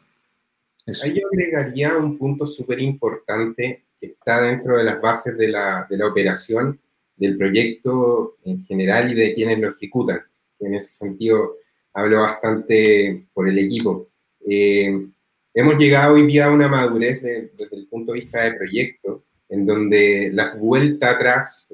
Ahí 1.03 1.19
yo 1.19 1.27
agregaría 1.27 1.97
un 1.97 2.17
punto 2.17 2.45
súper 2.45 2.79
importante 2.79 3.83
que 3.99 4.07
está 4.07 4.41
dentro 4.41 4.77
de 4.77 4.85
las 4.85 5.01
bases 5.01 5.37
de 5.37 5.49
la, 5.49 5.85
de 5.89 5.97
la, 5.97 6.07
operación, 6.07 6.79
del 7.15 7.37
proyecto 7.37 8.37
en 8.45 8.63
general 8.63 9.11
y 9.11 9.15
de 9.15 9.33
quienes 9.33 9.59
lo 9.59 9.69
ejecutan. 9.69 10.21
En 10.59 10.75
ese 10.75 10.93
sentido, 10.93 11.55
hablo 11.93 12.21
bastante 12.21 13.27
por 13.33 13.49
el 13.49 13.59
equipo. 13.59 14.09
Eh, 14.47 15.07
hemos 15.53 15.77
llegado 15.77 16.13
hoy 16.13 16.25
día 16.25 16.45
a 16.45 16.51
una 16.51 16.69
madurez 16.69 17.21
desde 17.21 17.75
el 17.75 17.87
punto 17.87 18.13
de 18.13 18.19
vista 18.19 18.43
de 18.43 18.53
proyecto, 18.53 19.25
en 19.49 19.65
donde 19.65 20.29
la 20.33 20.55
vuelta 20.55 21.11
atrás, 21.11 21.67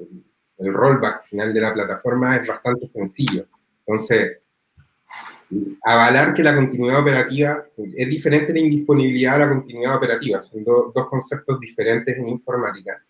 el 0.58 0.72
rollback 0.72 1.22
final 1.24 1.54
de 1.54 1.60
la 1.60 1.72
plataforma 1.72 2.36
es 2.36 2.48
bastante 2.48 2.88
sencillo. 2.88 3.46
Entonces, 3.86 4.38
avalar 5.82 6.34
que 6.34 6.42
la 6.42 6.54
continuidad 6.54 7.00
operativa 7.00 7.64
es 7.76 8.08
diferente 8.08 8.52
la 8.52 8.60
indisponibilidad 8.60 9.34
a 9.34 9.38
la 9.38 9.48
continuidad 9.48 9.96
operativa, 9.96 10.40
son 10.40 10.64
dos 10.64 11.08
conceptos 11.08 11.60
diferentes 11.60 12.16
en 12.16 12.28
informática, 12.28 13.02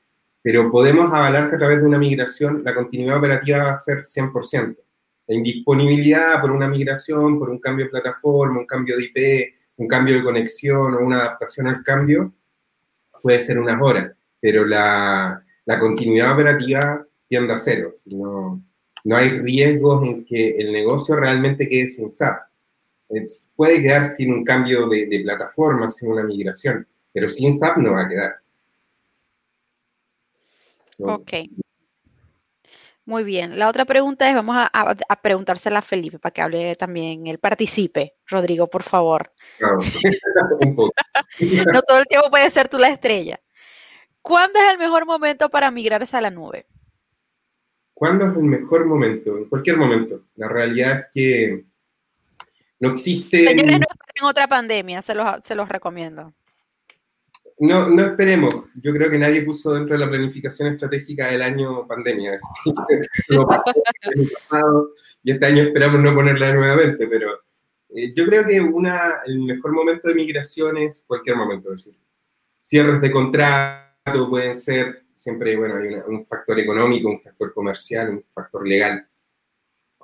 pero 0.43 0.71
podemos 0.71 1.13
avalar 1.13 1.49
que 1.49 1.57
a 1.57 1.59
través 1.59 1.81
de 1.81 1.87
una 1.87 1.99
migración 1.99 2.63
la 2.65 2.75
continuidad 2.75 3.19
operativa 3.19 3.65
va 3.65 3.73
a 3.73 3.77
ser 3.77 4.03
100%. 4.03 4.77
La 5.27 5.35
indisponibilidad 5.35 6.41
por 6.41 6.51
una 6.51 6.69
migración, 6.69 7.39
por 7.39 7.49
un 7.49 7.59
cambio 7.59 7.87
de 7.87 7.91
plataforma, 7.91 8.61
un 8.61 8.67
cambio 8.67 8.97
de 8.97 9.05
IP, 9.05 9.55
un 9.77 9.89
cambio 9.89 10.17
de 10.17 10.23
conexión 10.23 10.95
o 10.95 10.99
una 10.99 11.21
adaptación 11.21 11.69
al 11.69 11.83
cambio, 11.83 12.35
puede 13.23 13.41
ser 13.41 13.59
unas 13.59 13.81
horas, 13.81 14.13
pero 14.39 14.67
la, 14.67 15.43
la 15.65 15.79
continuidad 15.79 16.33
operativa 16.35 17.07
tiende 17.27 17.55
a 17.55 17.59
cero. 17.59 17.95
No, 19.05 19.15
no 19.15 19.17
hay 19.17 19.39
riesgos 19.39 20.05
en 20.05 20.25
que 20.25 20.57
el 20.57 20.73
negocio 20.73 21.15
realmente 21.17 21.69
quede 21.69 21.89
sin 21.89 22.11
SAP. 22.11 22.43
puede 23.55 23.83
quedar 23.83 24.09
sin 24.09 24.33
un 24.33 24.45
cambio 24.45 24.89
de, 24.89 25.21
plataforma, 25.23 25.89
sin 25.89 26.11
una 26.11 26.25
migración, 26.25 26.87
pero 27.13 27.29
sin 27.29 27.57
SAP 27.57 27.77
no 27.79 27.93
va 27.93 28.03
a 28.03 28.09
quedar. 28.09 28.35
Ok. 30.99 31.33
Muy 33.07 33.23
bien. 33.23 33.59
La 33.59 33.69
otra 33.69 33.85
pregunta 33.85 34.27
es, 34.29 34.35
vamos 34.35 34.57
a, 34.57 35.23
preguntársela 35.23 35.81
a 35.81 35.83
Felipe 35.83 36.19
para 36.19 36.33
que 36.33 36.41
hable 36.41 36.75
también, 36.75 37.27
él 37.27 37.39
participe. 37.39 38.15
Rodrigo, 38.27 38.69
por 38.69 38.83
favor. 38.83 39.31
no 39.61 39.79
todo 41.83 41.99
el 41.99 42.07
tiempo 42.07 42.31
puede 42.31 42.49
ser 42.49 42.69
tú 42.69 42.79
la 42.79 42.89
estrella. 42.89 43.39
¿Cuándo 44.23 44.59
es 44.59 44.71
el 44.71 44.79
mejor 44.79 45.05
momento 45.05 45.51
para 45.51 45.71
migrarse 45.71 46.17
a 46.17 46.23
la 46.23 46.31
nube? 46.31 46.67
¿Cuándo 47.95 48.27
es 48.27 48.37
el 48.37 48.43
mejor 48.43 48.87
momento? 48.87 49.39
En 49.39 49.45
cualquier 49.45 49.77
momento. 49.77 50.25
La 50.35 50.49
realidad 50.49 50.99
es 50.99 51.07
que 51.15 51.65
no 52.81 52.91
existe... 52.91 53.47
Señores, 53.47 53.81
no 53.81 53.87
esperen 53.89 54.25
otra 54.25 54.49
pandemia, 54.49 55.01
se 55.01 55.15
los, 55.15 55.45
se 55.45 55.55
los 55.55 55.69
recomiendo. 55.69 56.35
No, 57.59 57.89
no 57.89 58.03
esperemos. 58.03 58.73
Yo 58.83 58.93
creo 58.93 59.11
que 59.11 59.19
nadie 59.19 59.43
puso 59.43 59.73
dentro 59.73 59.97
de 59.97 60.05
la 60.05 60.11
planificación 60.11 60.73
estratégica 60.73 61.33
el 61.33 61.41
año 61.41 61.87
pandemia. 61.87 62.37
y 65.23 65.31
este 65.31 65.47
año 65.47 65.63
esperamos 65.63 66.01
no 66.01 66.15
ponerla 66.15 66.53
nuevamente, 66.53 67.07
pero 67.07 67.31
eh, 67.91 68.13
yo 68.15 68.27
creo 68.27 68.45
que 68.45 68.61
una, 68.61 69.21
el 69.25 69.39
mejor 69.39 69.73
momento 69.73 70.09
de 70.09 70.17
migración 70.17 70.79
es 70.79 71.05
cualquier 71.07 71.37
momento. 71.37 71.73
Es 71.73 71.85
decir, 71.85 72.01
cierres 72.61 73.01
de 73.01 73.13
contrato 73.13 74.29
pueden 74.29 74.57
ser 74.57 75.04
siempre, 75.25 75.57
bueno, 75.57 75.76
hay 75.76 75.88
un 76.07 76.25
factor 76.25 76.61
económico, 76.61 77.09
un 77.09 77.19
factor 77.19 77.52
comercial, 77.52 78.11
un 78.11 78.25
factor 78.31 78.66
legal, 78.66 79.07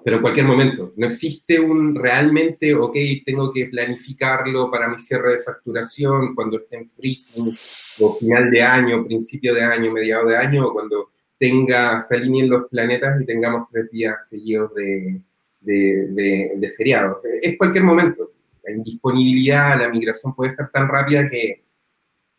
pero 0.02 0.16
en 0.16 0.22
cualquier 0.22 0.46
momento, 0.46 0.94
no 0.96 1.06
existe 1.06 1.60
un 1.60 1.94
realmente, 1.94 2.74
ok, 2.74 2.96
tengo 3.24 3.52
que 3.52 3.66
planificarlo 3.66 4.70
para 4.70 4.88
mi 4.88 4.98
cierre 4.98 5.36
de 5.36 5.42
facturación 5.42 6.34
cuando 6.34 6.58
esté 6.58 6.76
en 6.78 6.88
freezing, 6.88 7.52
o 8.00 8.14
final 8.14 8.50
de 8.50 8.62
año, 8.62 9.04
principio 9.04 9.54
de 9.54 9.62
año, 9.62 9.92
mediado 9.92 10.28
de 10.28 10.36
año, 10.36 10.68
o 10.68 10.72
cuando 10.72 11.10
tenga, 11.38 12.00
se 12.00 12.16
alineen 12.16 12.48
los 12.48 12.68
planetas 12.70 13.20
y 13.20 13.26
tengamos 13.26 13.68
tres 13.70 13.90
días 13.90 14.26
seguidos 14.26 14.74
de, 14.74 15.20
de, 15.60 16.52
de 16.56 16.70
feriado. 16.70 17.20
Es 17.42 17.58
cualquier 17.58 17.84
momento. 17.84 18.32
La 18.64 18.72
indisponibilidad, 18.72 19.78
la 19.78 19.88
migración 19.90 20.34
puede 20.34 20.50
ser 20.50 20.68
tan 20.68 20.88
rápida 20.88 21.28
que 21.28 21.62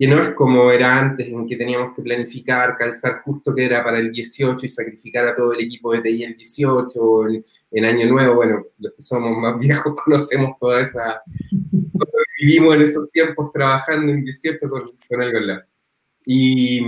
que 0.01 0.07
no 0.07 0.19
es 0.19 0.31
como 0.31 0.71
era 0.71 0.97
antes, 0.97 1.27
en 1.27 1.45
que 1.45 1.55
teníamos 1.55 1.95
que 1.95 2.01
planificar, 2.01 2.75
calzar 2.75 3.21
justo 3.21 3.53
que 3.53 3.65
era 3.65 3.83
para 3.83 3.99
el 3.99 4.11
18 4.11 4.65
y 4.65 4.69
sacrificar 4.69 5.27
a 5.27 5.35
todo 5.35 5.53
el 5.53 5.63
equipo 5.63 5.93
de 5.93 6.01
TI 6.01 6.23
el 6.23 6.35
18, 6.35 7.27
en, 7.27 7.45
en 7.69 7.85
Año 7.85 8.07
Nuevo, 8.07 8.33
bueno, 8.33 8.65
los 8.79 8.93
que 8.95 9.01
somos 9.03 9.37
más 9.37 9.59
viejos 9.59 9.93
conocemos 10.03 10.57
toda 10.59 10.81
esa, 10.81 11.21
vivimos 12.39 12.77
en 12.77 12.81
esos 12.81 13.11
tiempos 13.11 13.51
trabajando 13.53 14.11
en 14.11 14.23
18 14.23 14.67
con, 14.67 15.21
algo 15.21 15.37
en 15.37 15.59
Y, 16.25 16.79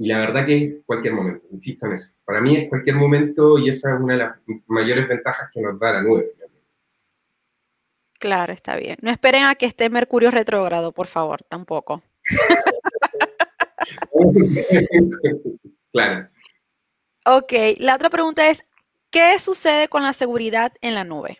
y 0.00 0.08
la 0.08 0.18
verdad 0.18 0.44
que 0.44 0.56
es 0.56 0.74
cualquier 0.84 1.14
momento, 1.14 1.46
insisto 1.52 1.86
en 1.86 1.92
eso. 1.92 2.10
Para 2.24 2.40
mí 2.40 2.56
es 2.56 2.68
cualquier 2.68 2.96
momento 2.96 3.60
y 3.60 3.68
esa 3.68 3.94
es 3.94 4.00
una 4.00 4.14
de 4.14 4.18
las 4.18 4.38
mayores 4.66 5.06
ventajas 5.06 5.50
que 5.54 5.60
nos 5.60 5.78
da 5.78 5.92
la 5.92 6.02
nube. 6.02 6.32
Claro, 8.22 8.52
está 8.52 8.76
bien. 8.76 8.96
No 9.02 9.10
esperen 9.10 9.42
a 9.42 9.56
que 9.56 9.66
esté 9.66 9.90
Mercurio 9.90 10.30
retrógrado, 10.30 10.92
por 10.92 11.08
favor, 11.08 11.42
tampoco. 11.42 12.04
claro. 15.92 16.28
Ok, 17.26 17.52
la 17.78 17.96
otra 17.96 18.10
pregunta 18.10 18.48
es, 18.48 18.64
¿qué 19.10 19.40
sucede 19.40 19.88
con 19.88 20.04
la 20.04 20.12
seguridad 20.12 20.72
en 20.82 20.94
la 20.94 21.02
nube? 21.02 21.36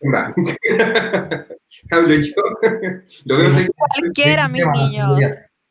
Hablo 1.92 2.14
yo. 2.16 2.34
Lo 3.26 3.38
veo 3.38 3.52
Cualquiera, 3.76 4.48
mis 4.48 4.66
niños. 4.66 5.20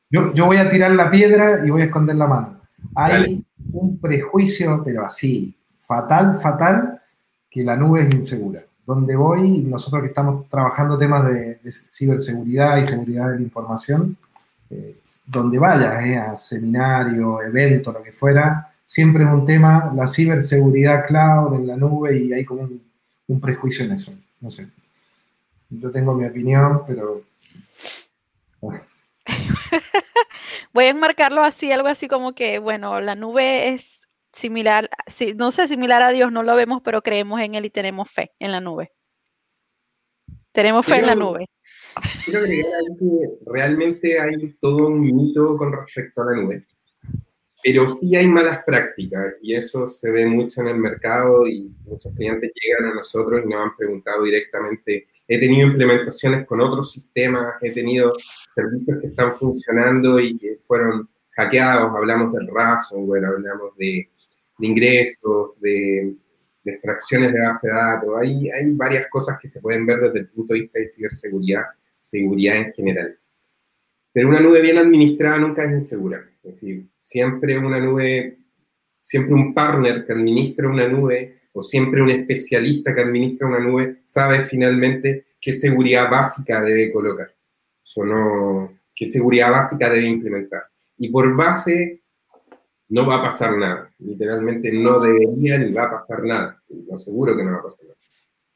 Yo, 0.10 0.34
yo 0.34 0.46
voy 0.46 0.56
a 0.56 0.70
tirar 0.70 0.92
la 0.92 1.12
piedra 1.12 1.66
y 1.66 1.72
voy 1.72 1.82
a 1.82 1.86
esconder 1.86 2.16
la 2.16 2.28
mano. 2.28 2.59
Hay 2.96 3.44
un 3.72 3.98
prejuicio, 4.00 4.82
pero 4.84 5.06
así, 5.06 5.56
fatal, 5.86 6.40
fatal, 6.42 7.02
que 7.50 7.64
la 7.64 7.76
nube 7.76 8.08
es 8.08 8.14
insegura. 8.14 8.62
Donde 8.86 9.16
voy, 9.16 9.60
nosotros 9.60 10.02
que 10.02 10.08
estamos 10.08 10.50
trabajando 10.50 10.98
temas 10.98 11.26
de, 11.26 11.60
ciberseguridad 11.72 12.78
y 12.78 12.86
seguridad 12.86 13.30
de 13.30 13.36
la 13.36 13.42
información, 13.42 14.18
eh, 14.70 14.96
donde 15.26 15.60
vayas, 15.60 16.06
eh, 16.06 16.18
a 16.18 16.36
seminario, 16.36 17.42
evento, 17.42 17.92
lo 17.92 18.02
que 18.02 18.12
fuera, 18.12 18.74
siempre 18.86 19.24
es 19.24 19.30
un 19.30 19.46
tema, 19.46 19.92
la 19.96 20.08
ciberseguridad 20.08 21.06
cloud 21.06 21.56
en 21.56 21.68
la 21.68 21.76
nube 21.76 22.18
y 22.18 22.34
hay 22.34 22.44
como 22.44 22.62
un, 22.62 22.82
un 23.28 23.40
prejuicio 23.40 23.86
en 23.86 23.92
eso. 23.92 24.14
No 24.42 24.50
sé. 24.52 24.68
Yo 25.70 25.92
tengo 25.92 26.14
mi 26.14 26.26
opinión, 26.26 26.82
pero... 26.88 27.22
Voy 30.74 30.86
a 30.86 30.90
enmarcarlo 30.90 31.42
así, 31.42 31.72
algo 31.72 31.88
así 31.88 32.08
como 32.08 32.34
que, 32.34 32.60
bueno, 32.60 33.02
la 33.02 33.16
nube 33.16 33.70
es 33.70 34.08
similar, 34.32 34.90
no 35.36 35.52
sé, 35.52 35.68
similar 35.68 36.02
a 36.02 36.12
Dios, 36.12 36.32
no 36.32 36.44
lo 36.44 36.56
vemos, 36.56 36.82
pero 36.84 37.02
creemos 37.02 37.42
en 37.42 37.56
Él 37.56 37.66
y 37.66 37.70
tenemos 37.70 38.10
fe 38.10 38.32
en 38.40 38.52
la 38.52 38.62
nube. 38.62 38.92
Tenemos 40.52 40.86
fe 40.86 41.00
en 41.00 41.06
la 41.08 41.16
nube. 41.16 41.48
Quiero 42.26 42.40
agregar 42.40 42.82
que 43.00 43.30
realmente 43.46 44.20
hay 44.20 44.54
todo 44.62 44.88
un 44.88 45.02
mito 45.02 45.58
con 45.58 45.74
respecto 45.74 46.22
a 46.22 46.26
la 46.26 46.42
nube, 46.42 46.66
pero 47.64 47.90
sí 47.90 48.16
hay 48.16 48.28
malas 48.28 48.64
prácticas 48.66 49.34
y 49.42 49.56
eso 49.56 49.88
se 49.88 50.12
ve 50.12 50.26
mucho 50.26 50.62
en 50.62 50.68
el 50.68 50.78
mercado 50.78 51.48
y 51.48 51.70
muchos 51.86 52.14
clientes 52.16 52.52
llegan 52.62 52.92
a 52.92 52.96
nosotros 52.96 53.42
y 53.44 53.50
nos 53.50 53.64
han 53.64 53.76
preguntado 53.76 54.24
directamente 54.24 55.08
he 55.32 55.40
tenido 55.40 55.68
implementaciones 55.68 56.46
con 56.48 56.60
otros 56.60 56.92
sistemas, 56.92 57.54
he 57.62 57.72
tenido 57.72 58.12
servicios 58.52 58.98
que 59.00 59.08
están 59.08 59.36
funcionando 59.36 60.20
y 60.20 60.36
que 60.36 60.58
fueron 60.60 61.08
hackeados, 61.34 61.96
hablamos 61.96 62.34
del 62.34 62.48
ransomware, 62.48 63.26
hablamos 63.26 63.78
de, 63.78 64.10
ingresos, 64.58 65.52
de, 65.62 66.16
extracciones 66.66 67.32
de 67.32 67.40
base 67.40 67.68
de 67.68 67.74
datos, 67.74 68.10
hay, 68.20 68.50
hay 68.50 68.72
varias 68.72 69.08
cosas 69.08 69.38
que 69.40 69.48
se 69.48 69.62
pueden 69.62 69.86
ver 69.86 70.02
desde 70.02 70.20
el 70.20 70.30
punto 70.30 70.54
de 70.54 70.62
vista 70.62 70.80
de 70.80 70.88
ciberseguridad, 70.88 71.64
seguridad 72.00 72.58
en 72.58 72.74
general. 72.74 73.18
Pero 74.12 74.30
una 74.30 74.40
nube 74.40 74.62
bien 74.62 74.80
administrada 74.80 75.38
nunca 75.38 75.64
es 75.64 75.72
insegura. 75.72 76.28
Es 76.44 76.56
decir, 76.56 76.88
siempre 77.00 77.58
una 77.58 77.80
nube, 77.80 78.40
siempre 79.00 79.36
un 79.36 79.54
partner 79.54 80.04
que 80.04 80.14
administra 80.14 80.68
una 80.68 80.88
nube 80.88 81.39
o 81.54 81.64
siempre 81.64 82.02
un 82.02 82.10
especialista 82.10 82.94
que 82.94 83.02
administra 83.02 83.48
una 83.48 83.60
nube 83.60 83.98
sabe 84.04 84.46
finalmente 84.46 85.24
qué 85.40 85.54
seguridad 85.54 86.10
básica 86.10 86.62
debe 86.62 86.92
colocar, 86.92 87.34
o 87.98 88.70
qué 88.96 89.06
seguridad 89.06 89.52
básica 89.52 89.90
debe 89.90 90.06
implementar. 90.06 90.64
Y 90.98 91.10
por 91.10 91.36
base 91.36 92.02
no 92.90 93.06
va 93.06 93.16
a 93.16 93.24
pasar 93.24 93.58
nada, 93.58 93.92
literalmente 94.00 94.72
no 94.72 95.00
debería 95.00 95.58
ni 95.58 95.72
va 95.72 95.86
a 95.86 95.92
pasar 95.92 96.24
nada, 96.24 96.62
lo 96.70 96.98
seguro 96.98 97.36
que 97.36 97.44
no 97.44 97.52
va 97.52 97.60
a 97.60 97.64
pasar 97.64 97.86
nada. 97.86 97.98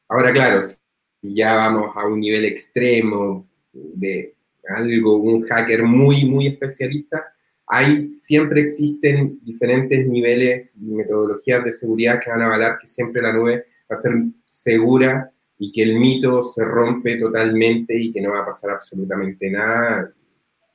Ahora, 0.08 0.32
claro, 0.32 0.62
si 0.62 1.34
ya 1.34 1.54
vamos 1.54 1.96
a 1.96 2.06
un 2.06 2.20
nivel 2.20 2.44
extremo 2.44 3.46
de 3.72 4.34
algo, 4.68 5.16
un 5.16 5.42
hacker 5.42 5.82
muy, 5.82 6.24
muy 6.26 6.46
especialista, 6.48 7.33
hay, 7.66 8.08
siempre 8.08 8.60
existen 8.60 9.40
diferentes 9.42 10.06
niveles 10.06 10.74
y 10.80 10.86
metodologías 10.86 11.64
de 11.64 11.72
seguridad 11.72 12.20
que 12.22 12.30
van 12.30 12.42
a 12.42 12.46
avalar 12.46 12.78
que 12.78 12.86
siempre 12.86 13.22
la 13.22 13.32
nube 13.32 13.64
va 13.90 13.94
a 13.94 13.96
ser 13.96 14.12
segura 14.46 15.30
y 15.58 15.72
que 15.72 15.82
el 15.82 15.98
mito 15.98 16.42
se 16.42 16.64
rompe 16.64 17.16
totalmente 17.16 17.96
y 17.96 18.12
que 18.12 18.20
no 18.20 18.32
va 18.32 18.40
a 18.40 18.46
pasar 18.46 18.72
absolutamente 18.72 19.50
nada 19.50 20.12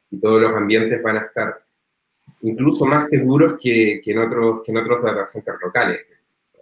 y 0.10 0.20
todos 0.20 0.42
los 0.42 0.54
ambientes 0.54 1.02
van 1.04 1.18
a 1.18 1.22
estar 1.22 1.64
incluso 2.42 2.86
más 2.86 3.10
seguros 3.10 3.56
que, 3.62 4.02
que 4.04 4.12
en, 4.12 4.20
otros, 4.20 4.62
que 4.64 4.72
en 4.72 4.78
otros 4.78 5.04
data 5.04 5.26
centers 5.26 5.60
locales. 5.62 6.00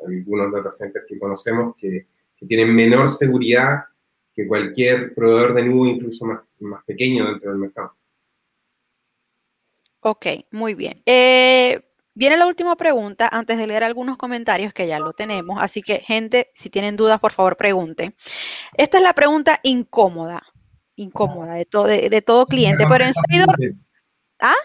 Algunos 0.05 0.51
data 0.51 0.71
centers 0.71 1.05
que 1.07 1.19
conocemos 1.19 1.75
que, 1.77 2.07
que, 2.35 2.45
tienen 2.45 2.73
menor 2.75 3.09
seguridad 3.09 3.85
que 4.33 4.47
cualquier 4.47 5.13
proveedor 5.13 5.53
de 5.55 5.65
nube, 5.65 5.89
incluso 5.89 6.25
más, 6.25 6.41
más 6.59 6.83
pequeño 6.85 7.27
dentro 7.27 7.51
del 7.51 7.59
mercado. 7.59 7.93
Ok, 10.01 10.27
muy 10.51 10.73
bien. 10.73 11.01
Eh, 11.05 11.81
viene 12.13 12.37
la 12.37 12.47
última 12.47 12.75
pregunta 12.75 13.29
antes 13.31 13.57
de 13.57 13.67
leer 13.67 13.83
algunos 13.83 14.17
comentarios 14.17 14.73
que 14.73 14.87
ya 14.87 14.99
lo 14.99 15.13
tenemos. 15.13 15.61
Así 15.61 15.81
que, 15.81 15.97
gente, 15.97 16.51
si 16.53 16.69
tienen 16.69 16.95
dudas, 16.95 17.19
por 17.19 17.31
favor, 17.31 17.57
pregunten. 17.57 18.15
Esta 18.75 18.97
es 18.97 19.03
la 19.03 19.13
pregunta 19.13 19.59
incómoda, 19.63 20.43
incómoda 20.95 21.53
de, 21.55 21.65
todo, 21.65 21.85
de, 21.85 22.21
todo 22.21 22.45
cliente. 22.45 22.85
Pero 22.89 23.05
en 23.05 23.13
Seidor. 23.13 23.55
¿Ah? 24.39 24.55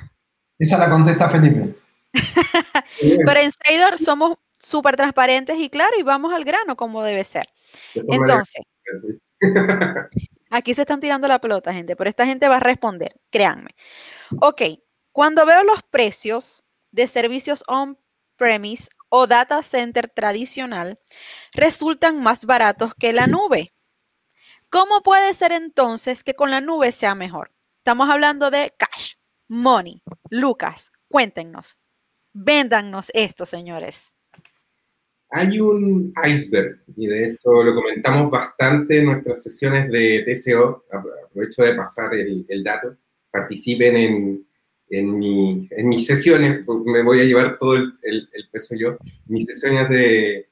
Esa 0.59 0.79
la 0.79 0.91
contesta 0.91 1.29
Felipe. 1.29 1.75
pero 3.27 3.41
en 3.41 3.51
Seidor 3.53 3.99
somos 3.99 4.39
súper 4.59 4.97
transparentes 4.97 5.59
y 5.59 5.69
claro, 5.69 5.93
y 5.99 6.03
vamos 6.03 6.33
al 6.33 6.45
grano 6.45 6.77
como 6.77 7.03
debe 7.03 7.25
ser. 7.25 7.49
Entonces, 7.95 8.63
aquí 10.51 10.75
se 10.75 10.83
están 10.83 11.01
tirando 11.01 11.27
la 11.27 11.41
pelota, 11.41 11.75
gente, 11.75 11.97
pero 11.97 12.09
esta 12.09 12.27
gente 12.27 12.49
va 12.49 12.57
a 12.57 12.61
responder, 12.61 13.15
créanme. 13.31 13.71
Ok, 14.41 14.63
cuando 15.13 15.45
veo 15.45 15.63
los 15.63 15.83
precios 15.83 16.65
de 16.91 17.07
servicios 17.07 17.63
on-premise 17.69 18.89
o 19.11 19.27
data 19.27 19.63
center 19.63 20.09
tradicional, 20.09 20.99
resultan 21.53 22.21
más 22.21 22.47
baratos 22.47 22.95
que 22.95 23.13
la 23.13 23.27
nube. 23.27 23.73
¿Cómo 24.71 25.03
puede 25.03 25.35
ser 25.35 25.53
entonces 25.53 26.25
que 26.25 26.35
con 26.35 26.51
la 26.51 26.63
nube 26.63 26.93
sea 26.93 27.15
mejor? 27.15 27.53
Estamos 27.77 28.09
hablando 28.09 28.51
de 28.51 28.73
cash, 28.79 29.15
money. 29.49 30.03
Lucas, 30.31 30.91
cuéntenos. 31.09 31.79
Véndanos 32.33 33.11
esto, 33.13 33.45
señores. 33.45 34.13
Hay 35.29 35.61
un 35.61 36.13
iceberg, 36.25 36.83
y 36.97 37.07
de 37.07 37.31
hecho 37.31 37.63
lo 37.63 37.75
comentamos 37.75 38.31
bastante 38.31 38.99
en 38.99 39.07
nuestras 39.07 39.43
sesiones 39.43 39.91
de 39.91 40.25
TCO. 40.25 40.85
Aprovecho 40.91 41.63
de 41.63 41.75
pasar 41.75 42.15
el 42.15 42.65
dato. 42.65 42.97
Participen 43.31 43.97
en, 43.97 44.47
en, 44.93 45.19
mi, 45.19 45.69
en 45.71 45.89
mis 45.89 46.07
sesiones, 46.07 46.65
me 46.85 47.03
voy 47.03 47.21
a 47.21 47.25
llevar 47.25 47.57
todo 47.59 47.77
el, 47.77 47.95
el, 48.03 48.49
peso 48.51 48.77
yo, 48.77 48.99
mis 49.27 49.47
sesiones 49.47 49.89
de 49.89 50.49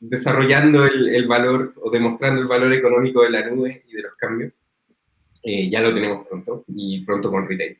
desarrollando 0.00 0.84
el, 0.84 1.28
valor 1.28 1.72
o 1.80 1.88
demostrando 1.88 2.42
el 2.42 2.48
valor 2.48 2.72
económico 2.72 3.22
de 3.22 3.30
la 3.30 3.48
nube 3.48 3.84
y 3.86 3.94
de 3.94 4.02
los 4.02 4.16
cambios. 4.16 4.52
Eh, 5.44 5.70
ya 5.70 5.80
lo 5.80 5.94
tenemos 5.94 6.26
pronto 6.26 6.64
y 6.66 7.04
pronto 7.04 7.30
con 7.30 7.48
retail. 7.48 7.78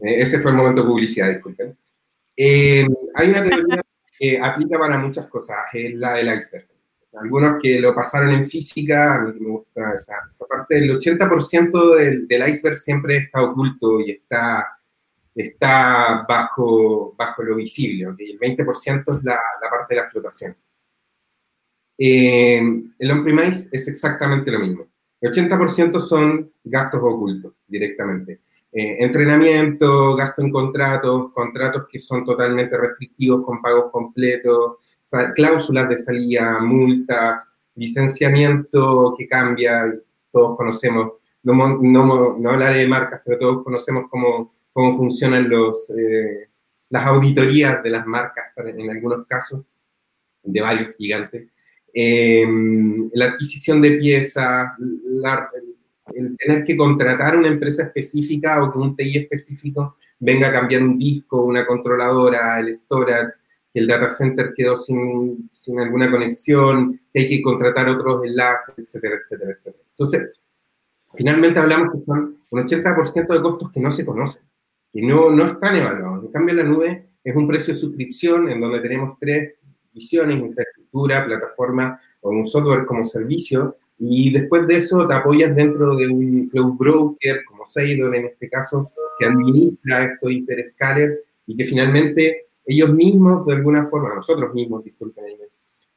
Eh, 0.00 0.16
ese 0.16 0.40
fue 0.40 0.52
el 0.52 0.56
momento 0.56 0.80
de 0.80 0.88
publicidad, 0.88 1.28
disculpen. 1.28 1.76
Eh, 2.34 2.86
hay 3.14 3.28
una 3.28 3.42
teoría 3.42 3.82
que 4.18 4.38
aplica 4.40 4.78
para 4.78 4.98
muchas 4.98 5.26
cosas, 5.26 5.58
es 5.74 5.94
la 5.94 6.14
del 6.14 6.38
iceberg. 6.38 6.68
Algunos 7.20 7.62
que 7.62 7.80
lo 7.80 7.94
pasaron 7.94 8.30
en 8.30 8.48
física, 8.48 9.16
a 9.16 9.20
mí 9.20 9.38
me 9.38 9.50
gusta 9.50 9.94
esa, 9.94 10.14
esa 10.28 10.46
parte, 10.46 10.78
el 10.78 10.90
80% 10.90 11.96
del, 11.96 12.26
del 12.26 12.48
iceberg 12.48 12.78
siempre 12.78 13.16
está 13.18 13.42
oculto 13.42 14.00
y 14.00 14.12
está 14.12 14.75
está 15.36 16.24
bajo, 16.26 17.14
bajo 17.16 17.42
lo 17.42 17.56
visible, 17.56 18.04
el 18.04 18.38
20% 18.38 19.18
es 19.18 19.24
la, 19.24 19.38
la, 19.60 19.70
parte 19.70 19.94
de 19.94 20.00
la 20.00 20.06
flotación. 20.06 20.56
Eh, 21.98 22.62
el 22.98 23.10
on-premise 23.10 23.68
es 23.70 23.86
exactamente 23.88 24.50
lo 24.50 24.60
mismo. 24.60 24.86
El 25.20 25.32
80% 25.32 26.00
son 26.00 26.52
gastos 26.64 27.00
ocultos 27.02 27.54
directamente. 27.66 28.40
Eh, 28.72 28.96
entrenamiento, 29.00 30.16
gasto 30.16 30.42
en 30.42 30.50
contratos, 30.50 31.32
contratos 31.32 31.86
que 31.90 31.98
son 31.98 32.24
totalmente 32.24 32.76
restrictivos 32.76 33.44
con 33.44 33.62
pagos 33.62 33.90
completos, 33.90 34.76
cláusulas 35.34 35.88
de 35.88 35.98
salida, 35.98 36.58
multas, 36.60 37.50
licenciamiento 37.74 39.14
que 39.16 39.28
cambia, 39.28 39.94
todos 40.32 40.56
conocemos, 40.56 41.12
no, 41.42 41.54
no, 41.54 42.36
no 42.38 42.50
hablaré 42.50 42.80
de 42.80 42.88
marcas, 42.88 43.20
pero 43.24 43.38
todos 43.38 43.64
conocemos 43.64 44.10
como 44.10 44.55
cómo 44.76 44.94
funcionan 44.94 45.48
los, 45.48 45.88
eh, 45.96 46.50
las 46.90 47.06
auditorías 47.06 47.82
de 47.82 47.88
las 47.88 48.06
marcas, 48.06 48.52
en 48.58 48.90
algunos 48.90 49.26
casos, 49.26 49.64
de 50.42 50.60
varios 50.60 50.94
gigantes. 50.98 51.48
Em, 51.94 53.08
la 53.14 53.24
adquisición 53.24 53.80
de 53.80 53.92
piezas, 53.92 54.72
el 54.78 56.36
tener 56.36 56.62
que 56.64 56.76
contratar 56.76 57.38
una 57.38 57.48
empresa 57.48 57.84
específica 57.84 58.62
o 58.62 58.70
que 58.70 58.78
un 58.78 58.94
TI 58.94 59.16
específico 59.16 59.96
venga 60.18 60.48
a 60.48 60.52
cambiar 60.52 60.82
un 60.82 60.98
disco, 60.98 61.42
una 61.42 61.66
controladora, 61.66 62.60
el 62.60 62.74
storage, 62.74 63.38
que 63.72 63.80
el 63.80 63.86
data 63.86 64.10
center 64.10 64.52
quedó 64.54 64.76
sin, 64.76 65.48
sin 65.54 65.80
alguna 65.80 66.10
conexión, 66.10 67.00
que 67.14 67.20
hay 67.20 67.28
que 67.30 67.42
contratar 67.42 67.88
otros 67.88 68.26
enlaces, 68.26 68.74
etcétera, 68.76 69.16
etcétera, 69.22 69.52
etcétera. 69.52 69.84
Entonces, 69.92 70.28
finalmente 71.14 71.60
hablamos 71.60 71.94
que 71.94 72.04
son 72.04 72.36
un 72.50 72.60
80% 72.60 73.34
de 73.34 73.40
costos 73.40 73.72
que 73.72 73.80
no 73.80 73.90
se 73.90 74.04
conocen 74.04 74.42
y 74.92 75.06
no, 75.06 75.30
no 75.30 75.44
están 75.44 75.76
evaluados. 75.76 76.24
En 76.24 76.32
cambio, 76.32 76.54
la 76.54 76.62
nube 76.62 77.08
es 77.22 77.36
un 77.36 77.48
precio 77.48 77.74
de 77.74 77.80
suscripción 77.80 78.48
en 78.50 78.60
donde 78.60 78.80
tenemos 78.80 79.18
tres 79.18 79.54
visiones, 79.92 80.36
infraestructura, 80.36 81.24
plataforma 81.24 81.98
o 82.20 82.30
un 82.30 82.46
software 82.46 82.86
como 82.86 83.04
servicio, 83.04 83.76
y 83.98 84.30
después 84.32 84.66
de 84.66 84.76
eso 84.76 85.06
te 85.08 85.14
apoyas 85.14 85.54
dentro 85.56 85.96
de 85.96 86.06
un 86.06 86.48
cloud 86.48 86.74
broker 86.74 87.44
como 87.46 87.64
Seidor 87.64 88.14
en 88.14 88.26
este 88.26 88.48
caso, 88.48 88.90
que 89.18 89.26
administra 89.26 90.04
estos 90.04 90.30
hiperscaler 90.30 91.24
y 91.46 91.56
que 91.56 91.64
finalmente 91.64 92.46
ellos 92.66 92.92
mismos, 92.92 93.46
de 93.46 93.54
alguna 93.54 93.84
forma, 93.84 94.14
nosotros 94.14 94.52
mismos, 94.52 94.84
disculpen, 94.84 95.24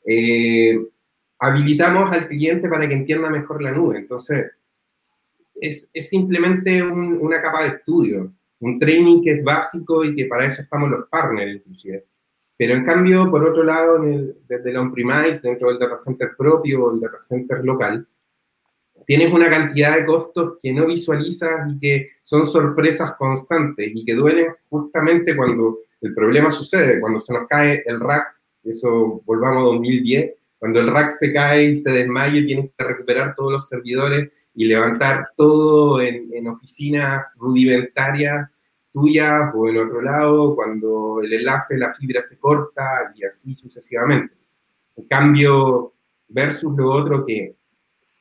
eh, 0.06 0.80
habilitamos 1.40 2.12
al 2.16 2.28
cliente 2.28 2.70
para 2.70 2.88
que 2.88 2.94
entienda 2.94 3.30
mejor 3.30 3.62
la 3.62 3.72
nube. 3.72 3.98
Entonces, 3.98 4.52
es, 5.60 5.90
es 5.94 6.10
simplemente 6.10 6.82
una 6.82 7.42
capa 7.42 7.64
de 7.64 7.70
estudio, 7.70 8.32
un 8.60 8.78
training 8.78 9.22
que 9.22 9.32
es 9.32 9.44
básico 9.44 10.04
y 10.04 10.16
que 10.16 10.26
para 10.26 10.46
eso 10.46 10.62
estamos 10.62 10.90
los 10.90 11.08
partners. 11.10 11.62
Pero 12.58 12.74
en 12.74 12.84
cambio, 12.84 13.30
por 13.32 13.48
otro 13.48 13.64
lado, 13.64 14.00
desde 14.48 14.74
la 14.74 14.82
on-premise, 14.82 15.42
dentro 15.42 15.70
del 15.70 15.80
data 15.80 15.98
center 15.98 16.32
propio 16.38 16.86
o 16.86 16.94
el 16.94 17.00
data 17.00 17.18
center 17.18 17.64
local, 17.64 18.06
tienes 19.06 19.32
una 19.34 19.50
cantidad 19.50 19.96
de 19.96 20.06
costos 20.06 20.58
que 20.62 20.74
no 20.74 20.86
visualizas 20.86 21.72
y 21.72 21.80
que 21.80 22.10
son 22.22 22.46
sorpresas 22.46 23.14
constantes 23.14 23.92
y 23.96 24.06
que 24.06 24.14
duelen 24.14 24.48
justamente 24.70 25.36
cuando 25.36 25.80
el 26.02 26.14
problema 26.14 26.52
sucede, 26.52 27.00
cuando 27.00 27.20
se 27.20 27.34
nos 27.34 27.48
cae 27.48 27.84
el 27.86 28.00
rack, 28.00 28.28
eso 28.64 29.22
volvamos 29.26 29.64
a 29.64 29.66
2010, 29.68 30.34
cuando 30.60 30.82
el 30.82 30.88
rack 30.88 31.12
se 31.12 31.34
cae 31.34 31.72
y 31.72 31.76
se 31.76 31.92
desmaye, 31.92 32.44
tienes 32.44 32.72
que 32.78 32.84
recuperar 32.84 33.34
todos 33.36 33.52
los 33.52 33.68
servidores 33.68 34.30
y 34.54 34.66
levantar 34.66 35.30
todo 35.36 36.02
en, 36.02 36.30
en 36.34 36.48
oficinas 36.48 37.26
rudimentarias 37.38 38.50
tuyas 38.92 39.52
o 39.54 39.70
en 39.70 39.78
otro 39.78 40.02
lado, 40.02 40.56
cuando 40.56 41.22
el 41.22 41.34
enlace 41.34 41.76
de 41.76 41.82
la 41.82 41.94
fibra 41.94 42.22
se 42.22 42.38
corta 42.40 43.14
y 43.16 43.24
así 43.24 43.56
sucesivamente. 43.56 44.36
En 44.96 45.06
cambio, 45.06 45.94
versus 46.28 46.76
lo 46.76 46.92
otro 46.92 47.26
que 47.26 47.56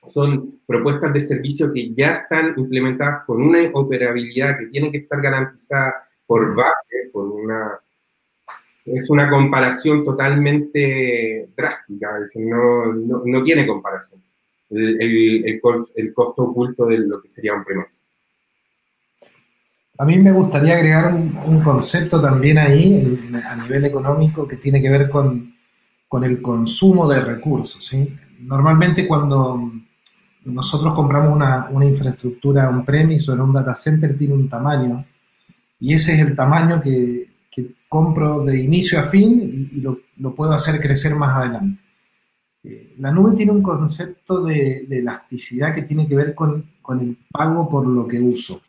son 0.04 0.60
propuestas 0.66 1.12
de 1.12 1.20
servicio 1.20 1.72
que 1.72 1.92
ya 1.94 2.12
están 2.12 2.54
implementadas 2.56 3.24
con 3.26 3.42
una 3.42 3.60
operabilidad 3.74 4.58
que 4.58 4.66
tiene 4.66 4.90
que 4.90 4.98
estar 4.98 5.20
garantizada 5.20 5.94
por 6.26 6.54
base, 6.54 7.10
por 7.12 7.26
una... 7.28 7.80
Es 8.94 9.10
una 9.10 9.30
comparación 9.30 10.04
totalmente 10.04 11.48
drástica, 11.56 12.18
decir, 12.20 12.46
no, 12.46 12.92
no, 12.92 13.42
tiene 13.44 13.66
comparación 13.66 14.22
el, 14.70 15.44
el, 15.44 16.14
costo 16.14 16.42
oculto 16.42 16.86
de 16.86 16.98
lo 16.98 17.20
que 17.22 17.28
sería 17.28 17.54
un 17.54 17.64
premise. 17.64 17.98
A 19.98 20.04
mí 20.04 20.16
me 20.18 20.30
gustaría 20.30 20.74
agregar 20.74 21.12
un, 21.12 21.60
concepto 21.60 22.20
también 22.20 22.58
ahí 22.58 23.18
a 23.44 23.56
nivel 23.56 23.84
económico 23.84 24.46
que 24.46 24.56
tiene 24.56 24.80
que 24.80 24.90
ver 24.90 25.10
con, 25.10 25.54
el 26.22 26.40
consumo 26.40 27.08
de 27.08 27.20
recursos. 27.20 27.84
¿sí? 27.84 28.16
Normalmente 28.40 29.08
cuando 29.08 29.72
nosotros 30.44 30.94
compramos 30.94 31.34
una, 31.34 31.68
infraestructura 31.84 32.68
un 32.68 32.84
premise 32.84 33.30
o 33.30 33.34
en 33.34 33.40
un 33.40 33.52
data 33.52 33.74
center 33.74 34.16
tiene 34.16 34.34
un 34.34 34.48
tamaño 34.48 35.04
y 35.80 35.94
ese 35.94 36.14
es 36.14 36.20
el 36.20 36.36
tamaño 36.36 36.80
que, 36.80 37.27
compro 37.88 38.44
de 38.44 38.60
inicio 38.60 39.00
a 39.00 39.04
fin 39.04 39.70
y, 39.72 39.80
lo, 39.80 40.34
puedo 40.34 40.52
hacer 40.52 40.80
crecer 40.80 41.16
más 41.16 41.36
adelante. 41.36 41.82
Eh, 42.64 42.94
la 42.98 43.10
nube 43.10 43.36
tiene 43.36 43.52
un 43.52 43.62
concepto 43.62 44.44
de, 44.44 44.86
elasticidad 44.90 45.74
que 45.74 45.82
tiene 45.82 46.06
que 46.06 46.14
ver 46.14 46.34
con, 46.34 46.70
el 47.00 47.18
pago 47.30 47.68
por 47.68 47.86
lo 47.86 48.06
que 48.06 48.20
uso. 48.20 48.60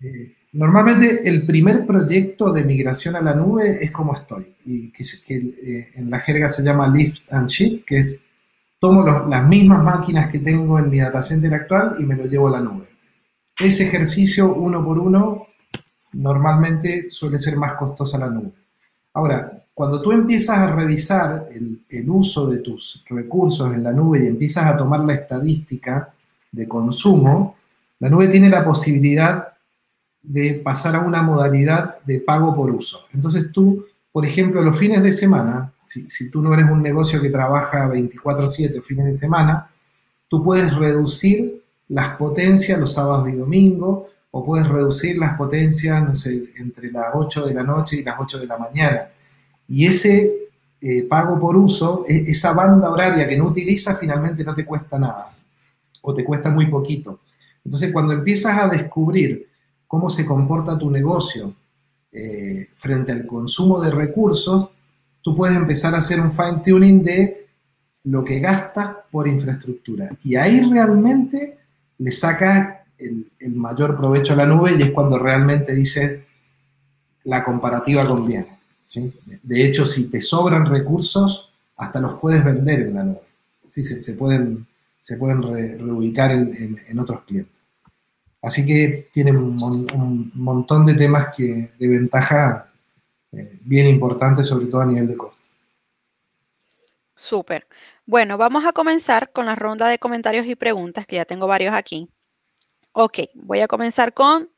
Eh, 0.00 0.36
normalmente 0.52 1.28
el 1.28 1.46
primer 1.46 1.86
proyecto 1.86 2.52
de 2.52 2.64
migración 2.64 3.16
a 3.16 3.22
la 3.22 3.34
nube 3.34 3.78
es 3.82 3.90
como 3.90 4.14
estoy, 4.14 4.54
y 4.64 4.90
que, 4.90 5.04
eh, 5.34 5.90
en 5.94 6.10
la 6.10 6.20
jerga 6.20 6.48
se 6.48 6.62
llama 6.62 6.88
lift 6.88 7.32
and 7.32 7.48
shift, 7.48 7.84
que 7.84 7.98
es 7.98 8.24
tomo 8.80 9.04
las 9.04 9.48
mismas 9.48 9.82
máquinas 9.82 10.28
que 10.28 10.40
tengo 10.40 10.78
en 10.78 10.90
mi 10.90 10.98
data 10.98 11.22
center 11.22 11.54
actual 11.54 11.94
y 11.98 12.04
me 12.04 12.16
lo 12.16 12.26
llevo 12.26 12.48
a 12.48 12.52
la 12.52 12.60
nube. 12.60 12.86
Ese 13.56 13.84
ejercicio 13.86 14.52
uno 14.54 14.84
por 14.84 14.98
uno 14.98 15.46
normalmente 16.12 17.10
suele 17.10 17.38
ser 17.38 17.56
más 17.56 17.74
costoso 17.74 18.16
a 18.16 18.20
la 18.20 18.28
nube. 18.28 18.52
Ahora, 19.14 19.62
cuando 19.74 20.00
tú 20.02 20.12
empiezas 20.12 20.58
a 20.58 20.74
revisar 20.74 21.48
el, 21.50 22.10
uso 22.10 22.46
de 22.46 22.58
tus 22.58 23.04
recursos 23.08 23.72
en 23.72 23.82
la 23.82 23.92
nube 23.92 24.22
y 24.22 24.26
empiezas 24.26 24.66
a 24.66 24.76
tomar 24.76 25.00
la 25.00 25.14
estadística 25.14 26.12
de 26.50 26.68
consumo, 26.68 27.56
la 27.98 28.08
nube 28.08 28.28
tiene 28.28 28.48
la 28.50 28.64
posibilidad 28.64 29.48
de 30.22 30.54
pasar 30.54 30.96
a 30.96 31.00
una 31.00 31.22
modalidad 31.22 32.00
de 32.04 32.20
pago 32.20 32.54
por 32.54 32.70
uso. 32.70 33.06
Entonces 33.12 33.50
tú, 33.50 33.84
por 34.10 34.26
ejemplo, 34.26 34.62
los 34.62 34.78
fines 34.78 35.02
de 35.02 35.12
semana, 35.12 35.72
si, 35.84 36.30
tú 36.30 36.42
no 36.42 36.54
eres 36.54 36.66
un 36.66 36.82
negocio 36.82 37.20
que 37.20 37.30
trabaja 37.30 37.88
24/7 37.88 38.78
o 38.78 38.82
fines 38.82 39.06
de 39.06 39.12
semana, 39.14 39.68
tú 40.28 40.42
puedes 40.42 40.74
reducir 40.76 41.62
las 41.88 42.16
potencias 42.16 42.78
los 42.78 42.92
sábados 42.92 43.28
y 43.28 43.32
domingos, 43.32 44.04
o 44.32 44.44
puedes 44.44 44.66
reducir 44.66 45.18
las 45.18 45.36
potencias, 45.36 46.02
no 46.02 46.14
sé, 46.14 46.52
entre 46.56 46.90
las 46.90 47.06
8 47.14 47.46
de 47.46 47.54
la 47.54 47.62
noche 47.62 47.98
y 47.98 48.02
las 48.02 48.16
8 48.18 48.40
de 48.40 48.46
la 48.46 48.56
mañana. 48.56 49.08
Y 49.68 49.86
ese 49.86 50.48
eh, 50.80 51.06
pago 51.08 51.38
por 51.38 51.54
uso, 51.56 52.04
e, 52.08 52.30
esa 52.30 52.54
banda 52.54 52.90
horaria 52.90 53.28
que 53.28 53.36
no 53.36 53.44
utilizas, 53.44 54.00
finalmente 54.00 54.42
no 54.42 54.54
te 54.54 54.64
cuesta 54.64 54.98
nada, 54.98 55.30
o 56.00 56.14
te 56.14 56.24
cuesta 56.24 56.48
muy 56.48 56.66
poquito. 56.66 57.20
Entonces, 57.62 57.92
cuando 57.92 58.14
empiezas 58.14 58.58
a 58.58 58.68
descubrir 58.68 59.48
cómo 59.86 60.08
se 60.08 60.24
comporta 60.24 60.78
tu 60.78 60.90
negocio 60.90 61.54
eh, 62.10 62.70
frente 62.76 63.12
al 63.12 63.26
consumo 63.26 63.80
de 63.80 63.90
recursos, 63.90 64.70
tú 65.20 65.36
puedes 65.36 65.56
empezar 65.56 65.94
a 65.94 65.98
hacer 65.98 66.20
un 66.20 66.32
fine 66.32 66.62
tuning 66.64 67.04
de 67.04 67.46
lo 68.04 68.24
que 68.24 68.40
gastas 68.40 68.96
por 69.10 69.28
infraestructura. 69.28 70.08
Y 70.24 70.36
ahí 70.36 70.60
realmente 70.62 71.58
le 71.98 72.10
sacas 72.10 72.81
el, 73.04 73.54
mayor 73.54 73.96
provecho 73.96 74.32
a 74.32 74.36
la 74.36 74.46
nube 74.46 74.74
y 74.78 74.82
es 74.82 74.90
cuando 74.90 75.18
realmente 75.18 75.74
dices 75.74 76.20
la 77.24 77.44
comparativa 77.44 78.06
conviene. 78.06 78.58
De 79.42 79.64
hecho, 79.64 79.86
si 79.86 80.10
te 80.10 80.20
sobran 80.20 80.66
recursos, 80.66 81.52
hasta 81.76 82.00
los 82.00 82.14
puedes 82.14 82.44
vender 82.44 82.80
en 82.80 82.94
la 82.94 83.04
nube. 83.04 83.22
¿sí? 83.70 83.84
Se, 83.84 84.14
pueden, 84.14 84.66
se 85.00 85.16
pueden 85.16 85.42
reubicar 85.42 86.32
en 86.32 86.98
otros 86.98 87.22
clientes. 87.22 87.62
Así 88.42 88.66
que 88.66 89.08
tienen 89.12 89.36
un, 89.36 90.32
montón 90.34 90.84
de 90.84 90.94
temas 90.94 91.34
que, 91.34 91.70
de 91.78 91.88
ventaja 91.88 92.72
eh, 93.30 93.58
bien 93.62 93.86
importantes, 93.86 94.48
sobre 94.48 94.66
todo 94.66 94.80
a 94.80 94.86
nivel 94.86 95.06
de 95.06 95.16
costo. 95.16 95.38
Súper. 97.14 97.68
Bueno, 98.04 98.36
vamos 98.36 98.64
a 98.66 98.72
comenzar 98.72 99.30
con 99.30 99.46
la 99.46 99.54
ronda 99.54 99.86
de 99.86 100.00
comentarios 100.00 100.44
y 100.46 100.56
preguntas, 100.56 101.06
que 101.06 101.16
ya 101.16 101.24
tengo 101.24 101.46
varios 101.46 101.72
aquí. 101.72 102.10
Ok, 102.94 103.20
voy 103.34 103.60
a 103.60 103.68
comenzar 103.68 104.12
con 104.12 104.50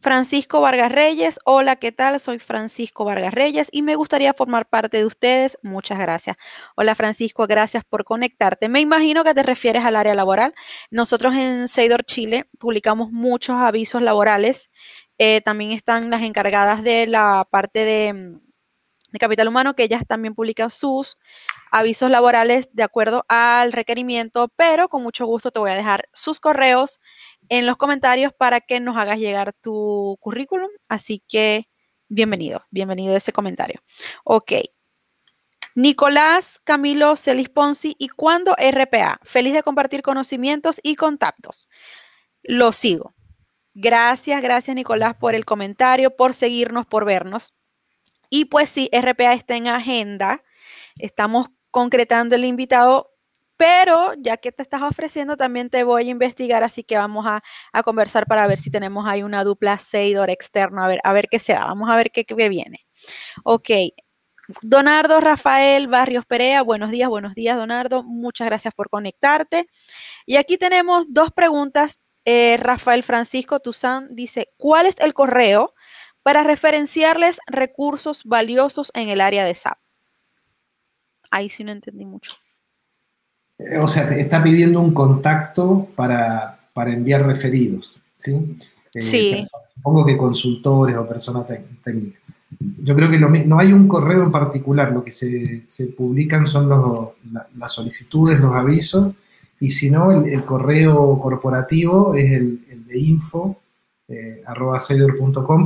Francisco 0.00 0.60
Vargas 0.62 0.90
Reyes, 0.90 1.38
hola, 1.44 1.76
¿qué 1.76 1.92
tal? 1.92 2.18
Soy 2.18 2.38
Francisco 2.38 3.04
Vargas 3.04 3.34
Reyes 3.34 3.68
y 3.72 3.82
me 3.82 3.94
gustaría 3.94 4.32
formar 4.32 4.66
parte 4.68 4.98
de 4.98 5.04
ustedes. 5.04 5.58
Muchas 5.62 5.98
gracias. 5.98 6.36
Hola 6.76 6.94
Francisco, 6.94 7.46
gracias 7.46 7.84
por 7.84 8.04
conectarte. 8.04 8.70
Me 8.70 8.80
imagino 8.80 9.22
que 9.22 9.34
te 9.34 9.42
refieres 9.42 9.84
al 9.84 9.96
área 9.96 10.14
laboral. 10.14 10.54
Nosotros 10.90 11.34
en 11.34 11.68
Seidor 11.68 12.04
Chile 12.04 12.48
publicamos 12.58 13.12
muchos 13.12 13.56
avisos 13.56 14.00
laborales. 14.00 14.70
Eh, 15.18 15.42
también 15.42 15.72
están 15.72 16.08
las 16.10 16.22
encargadas 16.22 16.82
de 16.82 17.06
la 17.06 17.46
parte 17.50 17.84
de, 17.84 18.38
de 19.10 19.18
capital 19.18 19.48
humano, 19.48 19.74
que 19.74 19.84
ellas 19.84 20.02
también 20.06 20.34
publican 20.34 20.70
sus 20.70 21.18
avisos 21.70 22.10
laborales 22.10 22.68
de 22.72 22.82
acuerdo 22.82 23.24
al 23.28 23.72
requerimiento, 23.72 24.48
pero 24.56 24.88
con 24.88 25.02
mucho 25.02 25.26
gusto 25.26 25.50
te 25.50 25.58
voy 25.58 25.70
a 25.70 25.74
dejar 25.74 26.08
sus 26.12 26.40
correos 26.40 27.00
en 27.48 27.66
los 27.66 27.76
comentarios 27.76 28.32
para 28.32 28.60
que 28.60 28.80
nos 28.80 28.96
hagas 28.96 29.18
llegar 29.18 29.52
tu 29.52 30.16
currículum. 30.20 30.68
Así 30.88 31.22
que 31.26 31.68
bienvenido, 32.08 32.64
bienvenido 32.70 33.14
a 33.14 33.18
ese 33.18 33.32
comentario. 33.32 33.80
Ok. 34.24 34.52
Nicolás 35.74 36.60
Camilo 36.64 37.14
Celis 37.16 37.48
Ponzi, 37.50 37.94
¿y 37.98 38.08
cuándo 38.08 38.56
RPA? 38.58 39.20
Feliz 39.22 39.54
de 39.54 39.62
compartir 39.62 40.02
conocimientos 40.02 40.80
y 40.82 40.96
contactos. 40.96 41.68
Lo 42.42 42.72
sigo. 42.72 43.14
Gracias, 43.74 44.42
gracias 44.42 44.74
Nicolás 44.74 45.14
por 45.14 45.36
el 45.36 45.44
comentario, 45.44 46.16
por 46.16 46.34
seguirnos, 46.34 46.84
por 46.86 47.04
vernos. 47.04 47.54
Y 48.30 48.46
pues 48.46 48.68
sí, 48.68 48.88
RPA 48.92 49.34
está 49.34 49.56
en 49.56 49.68
agenda. 49.68 50.42
Estamos 50.96 51.48
concretando 51.70 52.34
el 52.34 52.44
invitado 52.44 53.18
pero 53.58 54.14
ya 54.18 54.36
que 54.36 54.52
te 54.52 54.62
estás 54.62 54.82
ofreciendo, 54.82 55.36
también 55.36 55.68
te 55.68 55.82
voy 55.82 56.06
a 56.08 56.10
investigar, 56.10 56.62
así 56.62 56.84
que 56.84 56.96
vamos 56.96 57.26
a, 57.26 57.42
conversar 57.82 58.26
para 58.26 58.46
ver 58.46 58.60
si 58.60 58.70
tenemos 58.70 59.06
ahí 59.06 59.22
una 59.22 59.44
dupla 59.44 59.78
Seidor 59.78 60.30
externo, 60.30 60.82
a 60.82 60.88
ver, 60.88 61.00
a 61.04 61.12
ver 61.12 61.28
qué 61.28 61.38
se 61.40 61.54
da, 61.54 61.66
vamos 61.66 61.90
a 61.90 61.96
ver 61.96 62.10
qué, 62.12 62.24
viene. 62.48 62.86
Ok, 63.44 63.70
Donardo 64.62 65.20
Rafael 65.20 65.88
Barrios 65.88 66.24
Perea, 66.24 66.62
buenos 66.62 66.90
días, 66.92 67.08
buenos 67.08 67.34
días, 67.34 67.56
Donardo, 67.56 68.04
muchas 68.04 68.46
gracias 68.46 68.72
por 68.74 68.88
conectarte. 68.88 69.68
Y 70.24 70.36
aquí 70.36 70.56
tenemos 70.56 71.06
dos 71.08 71.32
preguntas. 71.32 72.00
Eh, 72.24 72.58
Rafael 72.58 73.02
Francisco 73.02 73.58
Tuzán 73.58 74.08
dice, 74.14 74.52
¿cuál 74.56 74.86
es 74.86 75.00
el 75.00 75.14
correo 75.14 75.74
para 76.22 76.42
referenciarles 76.42 77.40
recursos 77.46 78.22
valiosos 78.24 78.90
en 78.94 79.08
el 79.08 79.20
área 79.20 79.44
de 79.44 79.54
SAP? 79.54 79.78
Ahí 81.30 81.48
sí 81.48 81.64
no 81.64 81.72
entendí 81.72 82.04
mucho. 82.04 82.32
Eh, 83.58 83.78
o 83.78 83.88
sea, 83.88 84.08
te 84.08 84.20
está 84.20 84.42
pidiendo 84.42 84.80
un 84.80 84.94
contacto 84.94 85.88
para, 85.96 86.58
para 86.72 86.92
enviar 86.92 87.26
referidos, 87.26 88.00
¿sí? 88.18 88.58
Eh, 88.94 89.02
sí. 89.02 89.48
Supongo 89.74 90.06
que 90.06 90.16
consultores 90.16 90.96
o 90.96 91.06
personas 91.06 91.46
técnicas. 91.82 92.22
Yo 92.82 92.94
creo 92.94 93.10
que 93.10 93.18
no 93.18 93.58
hay 93.58 93.72
un 93.72 93.86
correo 93.86 94.22
en 94.22 94.32
particular, 94.32 94.90
lo 94.90 95.04
que 95.04 95.10
se, 95.10 95.62
se 95.66 95.88
publican 95.88 96.46
son 96.46 96.68
los, 96.68 97.10
las 97.56 97.72
solicitudes, 97.72 98.40
los 98.40 98.54
avisos, 98.54 99.14
y 99.60 99.70
si 99.70 99.90
no, 99.90 100.10
el, 100.10 100.44
correo 100.44 101.18
corporativo 101.18 102.14
es 102.14 102.32
el, 102.32 102.64
el 102.70 102.86
de 102.86 102.98
info 102.98 103.60
eh, 104.08 104.42
arroba 104.46 104.80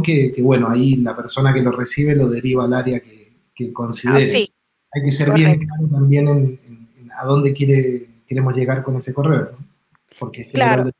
que, 0.02 0.33
que, 0.33 0.42
bueno, 0.42 0.68
ahí 0.68 0.96
la 0.96 1.14
persona 1.14 1.55
que 1.55 1.62
lo 1.62 1.70
recibe 1.70 2.16
lo 2.16 2.28
deriva 2.28 2.64
al 2.64 2.74
área 2.74 2.98
que, 3.00 3.33
que 3.55 3.72
considere. 3.72 4.24
Ah, 4.24 4.28
sí. 4.28 4.52
Hay 4.94 5.02
que 5.02 5.11
ser 5.11 5.33
bien 5.33 5.59
claro 5.59 5.88
también 5.90 6.28
en, 6.28 7.09
a 7.16 7.24
dónde 7.24 7.52
quiere, 7.52 8.09
queremos 8.26 8.55
llegar 8.55 8.83
con 8.83 8.96
ese 8.96 9.14
correo, 9.14 9.57
Porque 10.18 10.44
claro. 10.46 10.90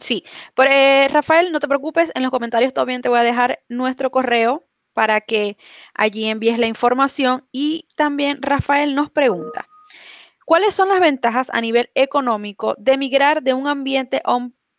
Sí, 0.00 0.24
Pero, 0.56 0.70
eh, 0.70 1.08
Rafael, 1.08 1.52
no 1.52 1.60
te 1.60 1.68
preocupes, 1.68 2.10
en 2.14 2.22
los 2.22 2.32
comentarios 2.32 2.74
también 2.74 3.00
te 3.00 3.08
voy 3.08 3.18
a 3.18 3.22
dejar 3.22 3.60
nuestro 3.68 4.10
correo 4.10 4.64
para 4.92 5.20
que 5.20 5.56
allí 5.94 6.24
envíes 6.24 6.58
la 6.58 6.66
información 6.66 7.46
y 7.52 7.86
también 7.96 8.42
Rafael 8.42 8.94
nos 8.94 9.10
pregunta, 9.10 9.68
¿cuáles 10.46 10.74
son 10.74 10.88
las 10.88 11.00
ventajas 11.00 11.50
a 11.52 11.60
nivel 11.60 11.90
económico 11.94 12.74
de 12.78 12.96
migrar 12.98 13.42
de 13.42 13.54
un 13.54 13.68
ambiente 13.68 14.20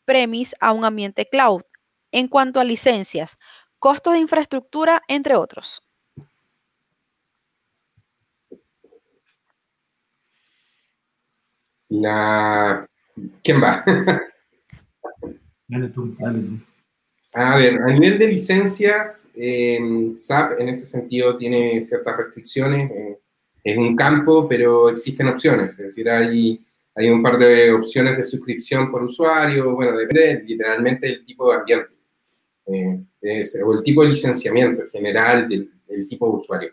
on-premise 0.05 0.55
a 0.59 0.71
un 0.71 0.85
ambiente 0.85 1.27
cloud 1.27 1.63
en 2.11 2.27
cuanto 2.27 2.59
a 2.59 2.63
licencias, 2.63 3.37
costos 3.79 4.13
de 4.13 4.19
infraestructura, 4.19 5.01
entre 5.07 5.35
otros? 5.35 5.81
La... 11.89 12.87
¿Quién 13.43 13.61
va? 13.61 13.83
dale 15.67 15.89
tú, 15.89 16.15
dale 16.19 16.39
tú. 16.39 16.59
A 17.33 17.57
ver, 17.57 17.81
a 17.81 17.87
nivel 17.87 18.17
de 18.17 18.27
licencias, 18.27 19.27
eh, 19.35 19.77
SAP 20.15 20.59
en 20.59 20.69
ese 20.69 20.85
sentido 20.85 21.37
tiene 21.37 21.81
ciertas 21.81 22.15
restricciones. 22.15 22.89
Eh, 22.91 23.19
es 23.61 23.77
un 23.77 23.95
campo, 23.95 24.47
pero 24.47 24.89
existen 24.89 25.27
opciones. 25.27 25.73
Es 25.73 25.87
decir, 25.87 26.09
hay, 26.09 26.65
hay 26.95 27.09
un 27.09 27.21
par 27.21 27.37
de 27.37 27.71
opciones 27.73 28.15
de 28.17 28.23
suscripción 28.23 28.89
por 28.89 29.03
usuario. 29.03 29.75
Bueno, 29.75 29.97
depende 29.97 30.43
literalmente 30.45 31.07
del 31.07 31.25
tipo 31.25 31.51
de 31.51 31.57
ambiente. 31.57 31.89
Eh, 32.67 33.43
o 33.63 33.73
el 33.73 33.83
tipo 33.83 34.01
de 34.01 34.09
licenciamiento 34.09 34.83
en 34.83 34.89
general 34.89 35.49
del, 35.49 35.69
tipo 36.07 36.29
de 36.29 36.35
usuario. 36.35 36.71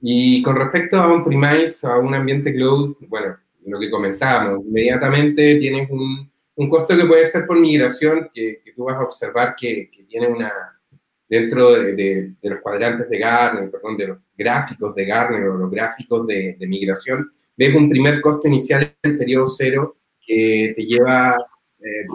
Y 0.00 0.42
con 0.42 0.56
respecto 0.56 0.98
a 0.98 1.12
un 1.12 1.24
premise, 1.24 1.86
a 1.86 1.98
un 1.98 2.14
ambiente 2.14 2.52
cloud, 2.52 2.96
bueno, 3.08 3.36
lo 3.64 3.78
que 3.78 3.90
comentábamos, 3.90 4.64
inmediatamente 4.66 5.56
tienes 5.56 5.88
un, 5.88 6.30
un 6.56 6.68
costo 6.68 6.96
que 6.96 7.06
puede 7.06 7.26
ser 7.26 7.46
por 7.46 7.58
migración, 7.58 8.30
que, 8.34 8.60
que 8.62 8.72
tú 8.72 8.84
vas 8.84 8.96
a 8.96 9.04
observar 9.04 9.54
que, 9.56 9.90
tiene 10.08 10.26
una, 10.28 10.52
dentro 11.28 11.72
de, 11.72 12.34
los 12.42 12.60
cuadrantes 12.60 13.08
de 13.08 13.18
Gartner, 13.18 13.70
perdón, 13.70 13.96
de 13.96 14.08
los 14.08 14.18
gráficos 14.36 14.94
de 14.94 15.04
Gartner 15.06 15.48
o 15.48 15.56
los 15.56 15.70
gráficos 15.70 16.26
de 16.26 16.56
migración, 16.60 17.30
ves 17.56 17.74
un 17.74 17.88
primer 17.88 18.20
costo 18.20 18.48
inicial 18.48 18.94
en 19.02 19.10
el 19.12 19.18
periodo 19.18 19.46
cero 19.46 19.96
que 20.24 20.72
te 20.76 20.82
lleva, 20.84 21.36
eh, 21.80 22.06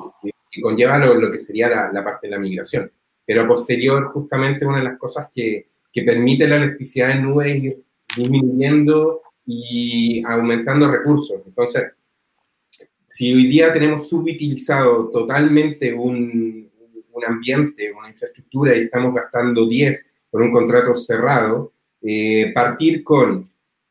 que 0.52 0.62
conlleva 0.62 0.98
lo, 0.98 1.32
que 1.32 1.38
sería 1.38 1.92
la, 1.92 2.04
parte 2.04 2.28
de 2.28 2.32
la 2.32 2.40
migración. 2.40 2.92
Pero 3.26 3.48
posterior, 3.48 4.12
justamente 4.12 4.66
una 4.66 4.80
de 4.80 4.86
las 4.86 4.98
cosas 4.98 5.28
que, 5.34 5.68
que 5.92 6.04
permite 6.04 6.48
la 6.48 6.58
electricidad 6.58 7.12
en 7.12 7.24
nube 7.24 7.50
ir 7.50 7.84
disminuyendo 8.16 9.22
y 9.46 10.24
aumentando 10.26 10.90
recursos. 10.90 11.42
Entonces, 11.46 11.92
si 13.08 13.34
hoy 13.34 13.48
día 13.48 13.74
tenemos 13.74 14.08
subutilizado 14.08 15.10
totalmente 15.10 15.94
un, 15.94 16.70
un 17.12 17.26
ambiente, 17.26 17.92
una 17.92 18.10
infraestructura 18.10 18.76
y 18.76 18.82
estamos 18.82 19.14
gastando 19.14 19.68
10 19.68 20.08
por 20.30 20.42
un 20.42 20.52
contrato 20.52 20.96
cerrado, 20.96 21.74
eh, 22.02 22.52
partir 22.54 23.04
con 23.04 23.50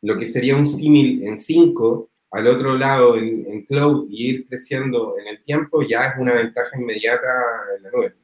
lo 0.09 0.16
que 0.16 0.27
sería 0.27 0.57
un 0.57 0.66
símil 0.66 1.23
en 1.23 1.37
5 1.37 2.09
al 2.31 2.47
otro 2.47 2.79
lado 2.79 3.18
en, 3.18 3.44
en, 3.47 3.62
cloud 3.66 4.07
y 4.11 4.31
ir 4.31 4.49
creciendo 4.49 5.16
en 5.21 5.29
el 5.29 5.44
tiempo 5.44 5.83
ya 5.83 6.01
es 6.07 6.18
una 6.18 6.33
ventaja 6.33 6.81
inmediata 6.81 7.29
en 7.77 7.83
la 7.83 7.90
nube. 7.90 8.14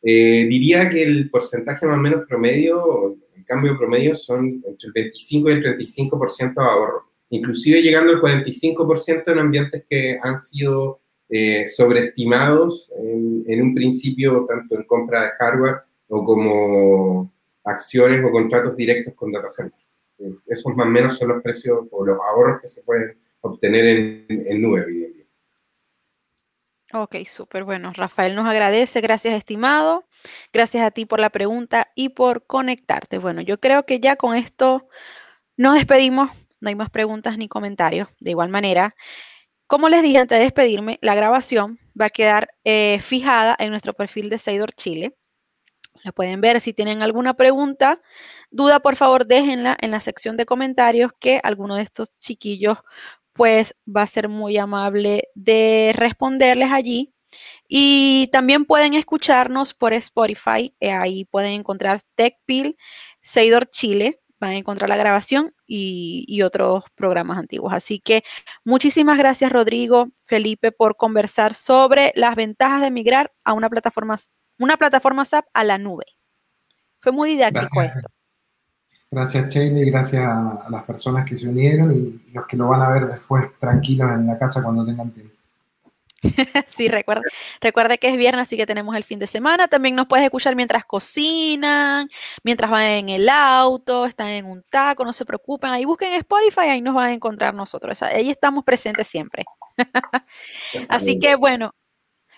Eh, 0.00 0.46
diría 0.48 0.88
que 0.88 1.02
el 1.02 1.30
porcentaje 1.30 1.86
más 1.86 1.98
o 1.98 2.00
menos 2.00 2.24
promedio, 2.28 3.16
el 3.36 3.44
cambio 3.46 3.76
promedio 3.76 4.14
son 4.14 4.62
entre 4.64 4.86
el 4.86 4.92
25 4.92 5.50
y 5.50 5.52
el 5.54 5.64
35% 5.64 6.54
de 6.54 6.62
ahorro, 6.62 7.10
inclusive 7.30 7.82
llegando 7.82 8.12
al 8.12 8.20
45% 8.20 9.32
en 9.32 9.38
ambientes 9.40 9.84
que 9.90 10.16
han 10.22 10.38
sido 10.38 11.00
eh, 11.28 11.66
sobreestimados 11.66 12.92
en, 12.96 13.42
en, 13.48 13.60
un 13.60 13.74
principio, 13.74 14.46
tanto 14.48 14.76
en 14.76 14.84
compra 14.84 15.22
de 15.22 15.30
hardware 15.40 15.78
o 16.06 16.24
como 16.24 17.32
acciones 17.64 18.22
o 18.24 18.30
contratos 18.30 18.76
directos 18.76 19.14
con 19.14 19.32
data 19.32 19.50
center. 19.50 19.83
Esos 20.46 20.74
más 20.76 20.86
o 20.86 20.90
menos 20.90 21.16
son 21.18 21.28
los 21.28 21.42
precios 21.42 21.86
o 21.90 22.04
los 22.04 22.18
ahorros 22.20 22.60
que 22.60 22.68
se 22.68 22.82
pueden 22.82 23.18
obtener 23.40 24.26
en, 24.28 24.62
nube. 24.62 25.26
Ok, 26.92 27.16
súper 27.26 27.64
bueno. 27.64 27.92
Rafael 27.92 28.36
nos 28.36 28.46
agradece, 28.46 29.00
gracias 29.00 29.34
estimado, 29.34 30.04
gracias 30.52 30.84
a 30.84 30.90
ti 30.92 31.06
por 31.06 31.18
la 31.18 31.30
pregunta 31.30 31.90
y 31.96 32.10
por 32.10 32.46
conectarte. 32.46 33.18
Bueno, 33.18 33.40
yo 33.40 33.58
creo 33.58 33.84
que 33.84 33.98
ya 33.98 34.16
con 34.16 34.36
esto 34.36 34.88
nos 35.56 35.74
despedimos, 35.74 36.30
no 36.60 36.68
hay 36.68 36.76
más 36.76 36.90
preguntas 36.90 37.36
ni 37.36 37.48
comentarios. 37.48 38.08
De 38.20 38.30
igual 38.30 38.48
manera, 38.48 38.94
como 39.66 39.88
les 39.88 40.02
dije 40.02 40.18
antes 40.18 40.38
de 40.38 40.44
despedirme, 40.44 40.98
la 41.02 41.14
grabación 41.14 41.80
va 42.00 42.06
a 42.06 42.10
quedar 42.10 42.54
eh, 42.64 43.00
fijada 43.02 43.56
en 43.58 43.70
nuestro 43.70 43.94
perfil 43.94 44.28
de 44.28 44.38
Seidor 44.38 44.72
Chile. 44.72 45.16
La 46.04 46.12
pueden 46.12 46.42
ver. 46.42 46.60
Si 46.60 46.74
tienen 46.74 47.02
alguna 47.02 47.32
pregunta, 47.34 48.00
duda, 48.50 48.80
por 48.80 48.94
favor, 48.94 49.26
déjenla 49.26 49.76
en 49.80 49.90
la 49.90 50.00
sección 50.00 50.36
de 50.36 50.44
comentarios 50.44 51.12
que 51.18 51.40
alguno 51.42 51.76
de 51.76 51.82
estos 51.82 52.16
chiquillos 52.18 52.78
pues 53.32 53.74
va 53.84 54.02
a 54.02 54.06
ser 54.06 54.28
muy 54.28 54.58
amable 54.58 55.28
de 55.34 55.92
responderles 55.96 56.70
allí. 56.72 57.14
Y 57.66 58.28
también 58.32 58.66
pueden 58.66 58.94
escucharnos 58.94 59.72
por 59.72 59.94
Spotify. 59.94 60.74
Eh, 60.78 60.92
ahí 60.92 61.24
pueden 61.24 61.52
encontrar 61.52 62.00
TechPil, 62.16 62.76
Seidor 63.22 63.70
Chile. 63.70 64.20
Van 64.38 64.50
a 64.50 64.56
encontrar 64.56 64.90
la 64.90 64.96
grabación 64.96 65.54
y, 65.66 66.26
y, 66.28 66.42
otros 66.42 66.84
programas 66.94 67.38
antiguos. 67.38 67.72
Así 67.72 67.98
que 67.98 68.24
muchísimas 68.62 69.16
gracias, 69.16 69.50
Rodrigo, 69.50 70.10
Felipe, 70.24 70.70
por 70.70 70.96
conversar 70.96 71.54
sobre 71.54 72.12
las 72.14 72.36
ventajas 72.36 72.82
de 72.82 72.90
migrar 72.90 73.32
a 73.42 73.54
una 73.54 73.70
plataforma, 73.70 74.16
una 74.58 74.76
plataforma 74.76 75.24
SAP 75.24 75.46
a 75.52 75.64
la 75.64 75.78
nube. 75.78 76.06
Fue 77.00 77.12
muy 77.12 77.30
didáctico 77.30 77.80
gracias. 77.80 77.96
esto. 77.96 78.08
Gracias, 79.10 79.48
Shelley, 79.48 79.88
gracias 79.92 80.24
a 80.24 80.66
las 80.68 80.82
personas 80.82 81.24
que 81.24 81.36
se 81.36 81.48
unieron 81.48 81.92
y, 81.92 82.20
y 82.26 82.32
los 82.32 82.46
que 82.46 82.56
lo 82.56 82.66
van 82.66 82.82
a 82.82 82.88
ver 82.88 83.06
después 83.06 83.44
tranquilos 83.60 84.10
en 84.10 84.26
la 84.26 84.36
casa 84.36 84.60
cuando 84.60 84.84
tengan 84.84 85.12
tiempo. 85.12 85.34
Sí, 86.66 86.88
recuerda, 86.88 87.22
recuerda 87.60 87.96
que 87.96 88.08
es 88.08 88.16
viernes, 88.16 88.42
así 88.42 88.56
que 88.56 88.66
tenemos 88.66 88.94
el 88.96 89.04
fin 89.04 89.18
de 89.18 89.26
semana. 89.26 89.68
También 89.68 89.94
nos 89.94 90.06
puedes 90.06 90.24
escuchar 90.24 90.56
mientras 90.56 90.84
cocinan, 90.84 92.08
mientras 92.42 92.70
van 92.70 92.84
en 92.84 93.08
el 93.08 93.28
auto, 93.28 94.06
están 94.06 94.28
en 94.28 94.46
un 94.46 94.62
taco, 94.70 95.04
no 95.04 95.12
se 95.12 95.24
preocupen. 95.24 95.70
Ahí 95.70 95.84
busquen 95.84 96.12
Spotify, 96.14 96.68
ahí 96.70 96.82
nos 96.82 96.94
van 96.94 97.08
a 97.08 97.12
encontrar 97.12 97.54
nosotros. 97.54 98.02
Ahí 98.02 98.30
estamos 98.30 98.64
presentes 98.64 99.08
siempre. 99.08 99.44
Así 100.88 101.18
que 101.18 101.36
bueno, 101.36 101.74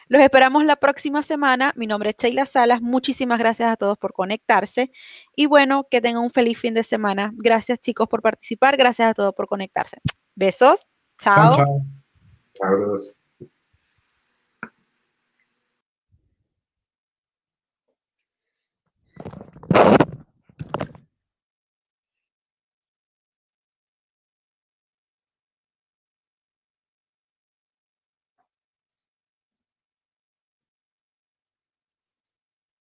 los 0.08 0.22
esperamos 0.22 0.64
la 0.64 0.76
próxima 0.76 1.22
semana. 1.22 1.72
Mi 1.76 1.86
nombre 1.86 2.10
es 2.10 2.16
Sheila 2.16 2.46
Salas. 2.46 2.80
Muchísimas 2.80 3.38
gracias 3.38 3.72
a 3.72 3.76
todos 3.76 3.98
por 3.98 4.12
conectarse. 4.12 4.92
Y 5.34 5.46
bueno, 5.46 5.86
que 5.90 6.00
tengan 6.00 6.22
un 6.22 6.30
feliz 6.30 6.58
fin 6.58 6.74
de 6.74 6.84
semana. 6.84 7.32
Gracias 7.34 7.80
chicos 7.80 8.06
por 8.08 8.22
participar. 8.22 8.76
Gracias 8.76 9.10
a 9.10 9.14
todos 9.14 9.34
por 9.34 9.48
conectarse. 9.48 9.98
Besos. 10.34 10.86
Chao. 11.18 11.56
Chao. 12.54 13.06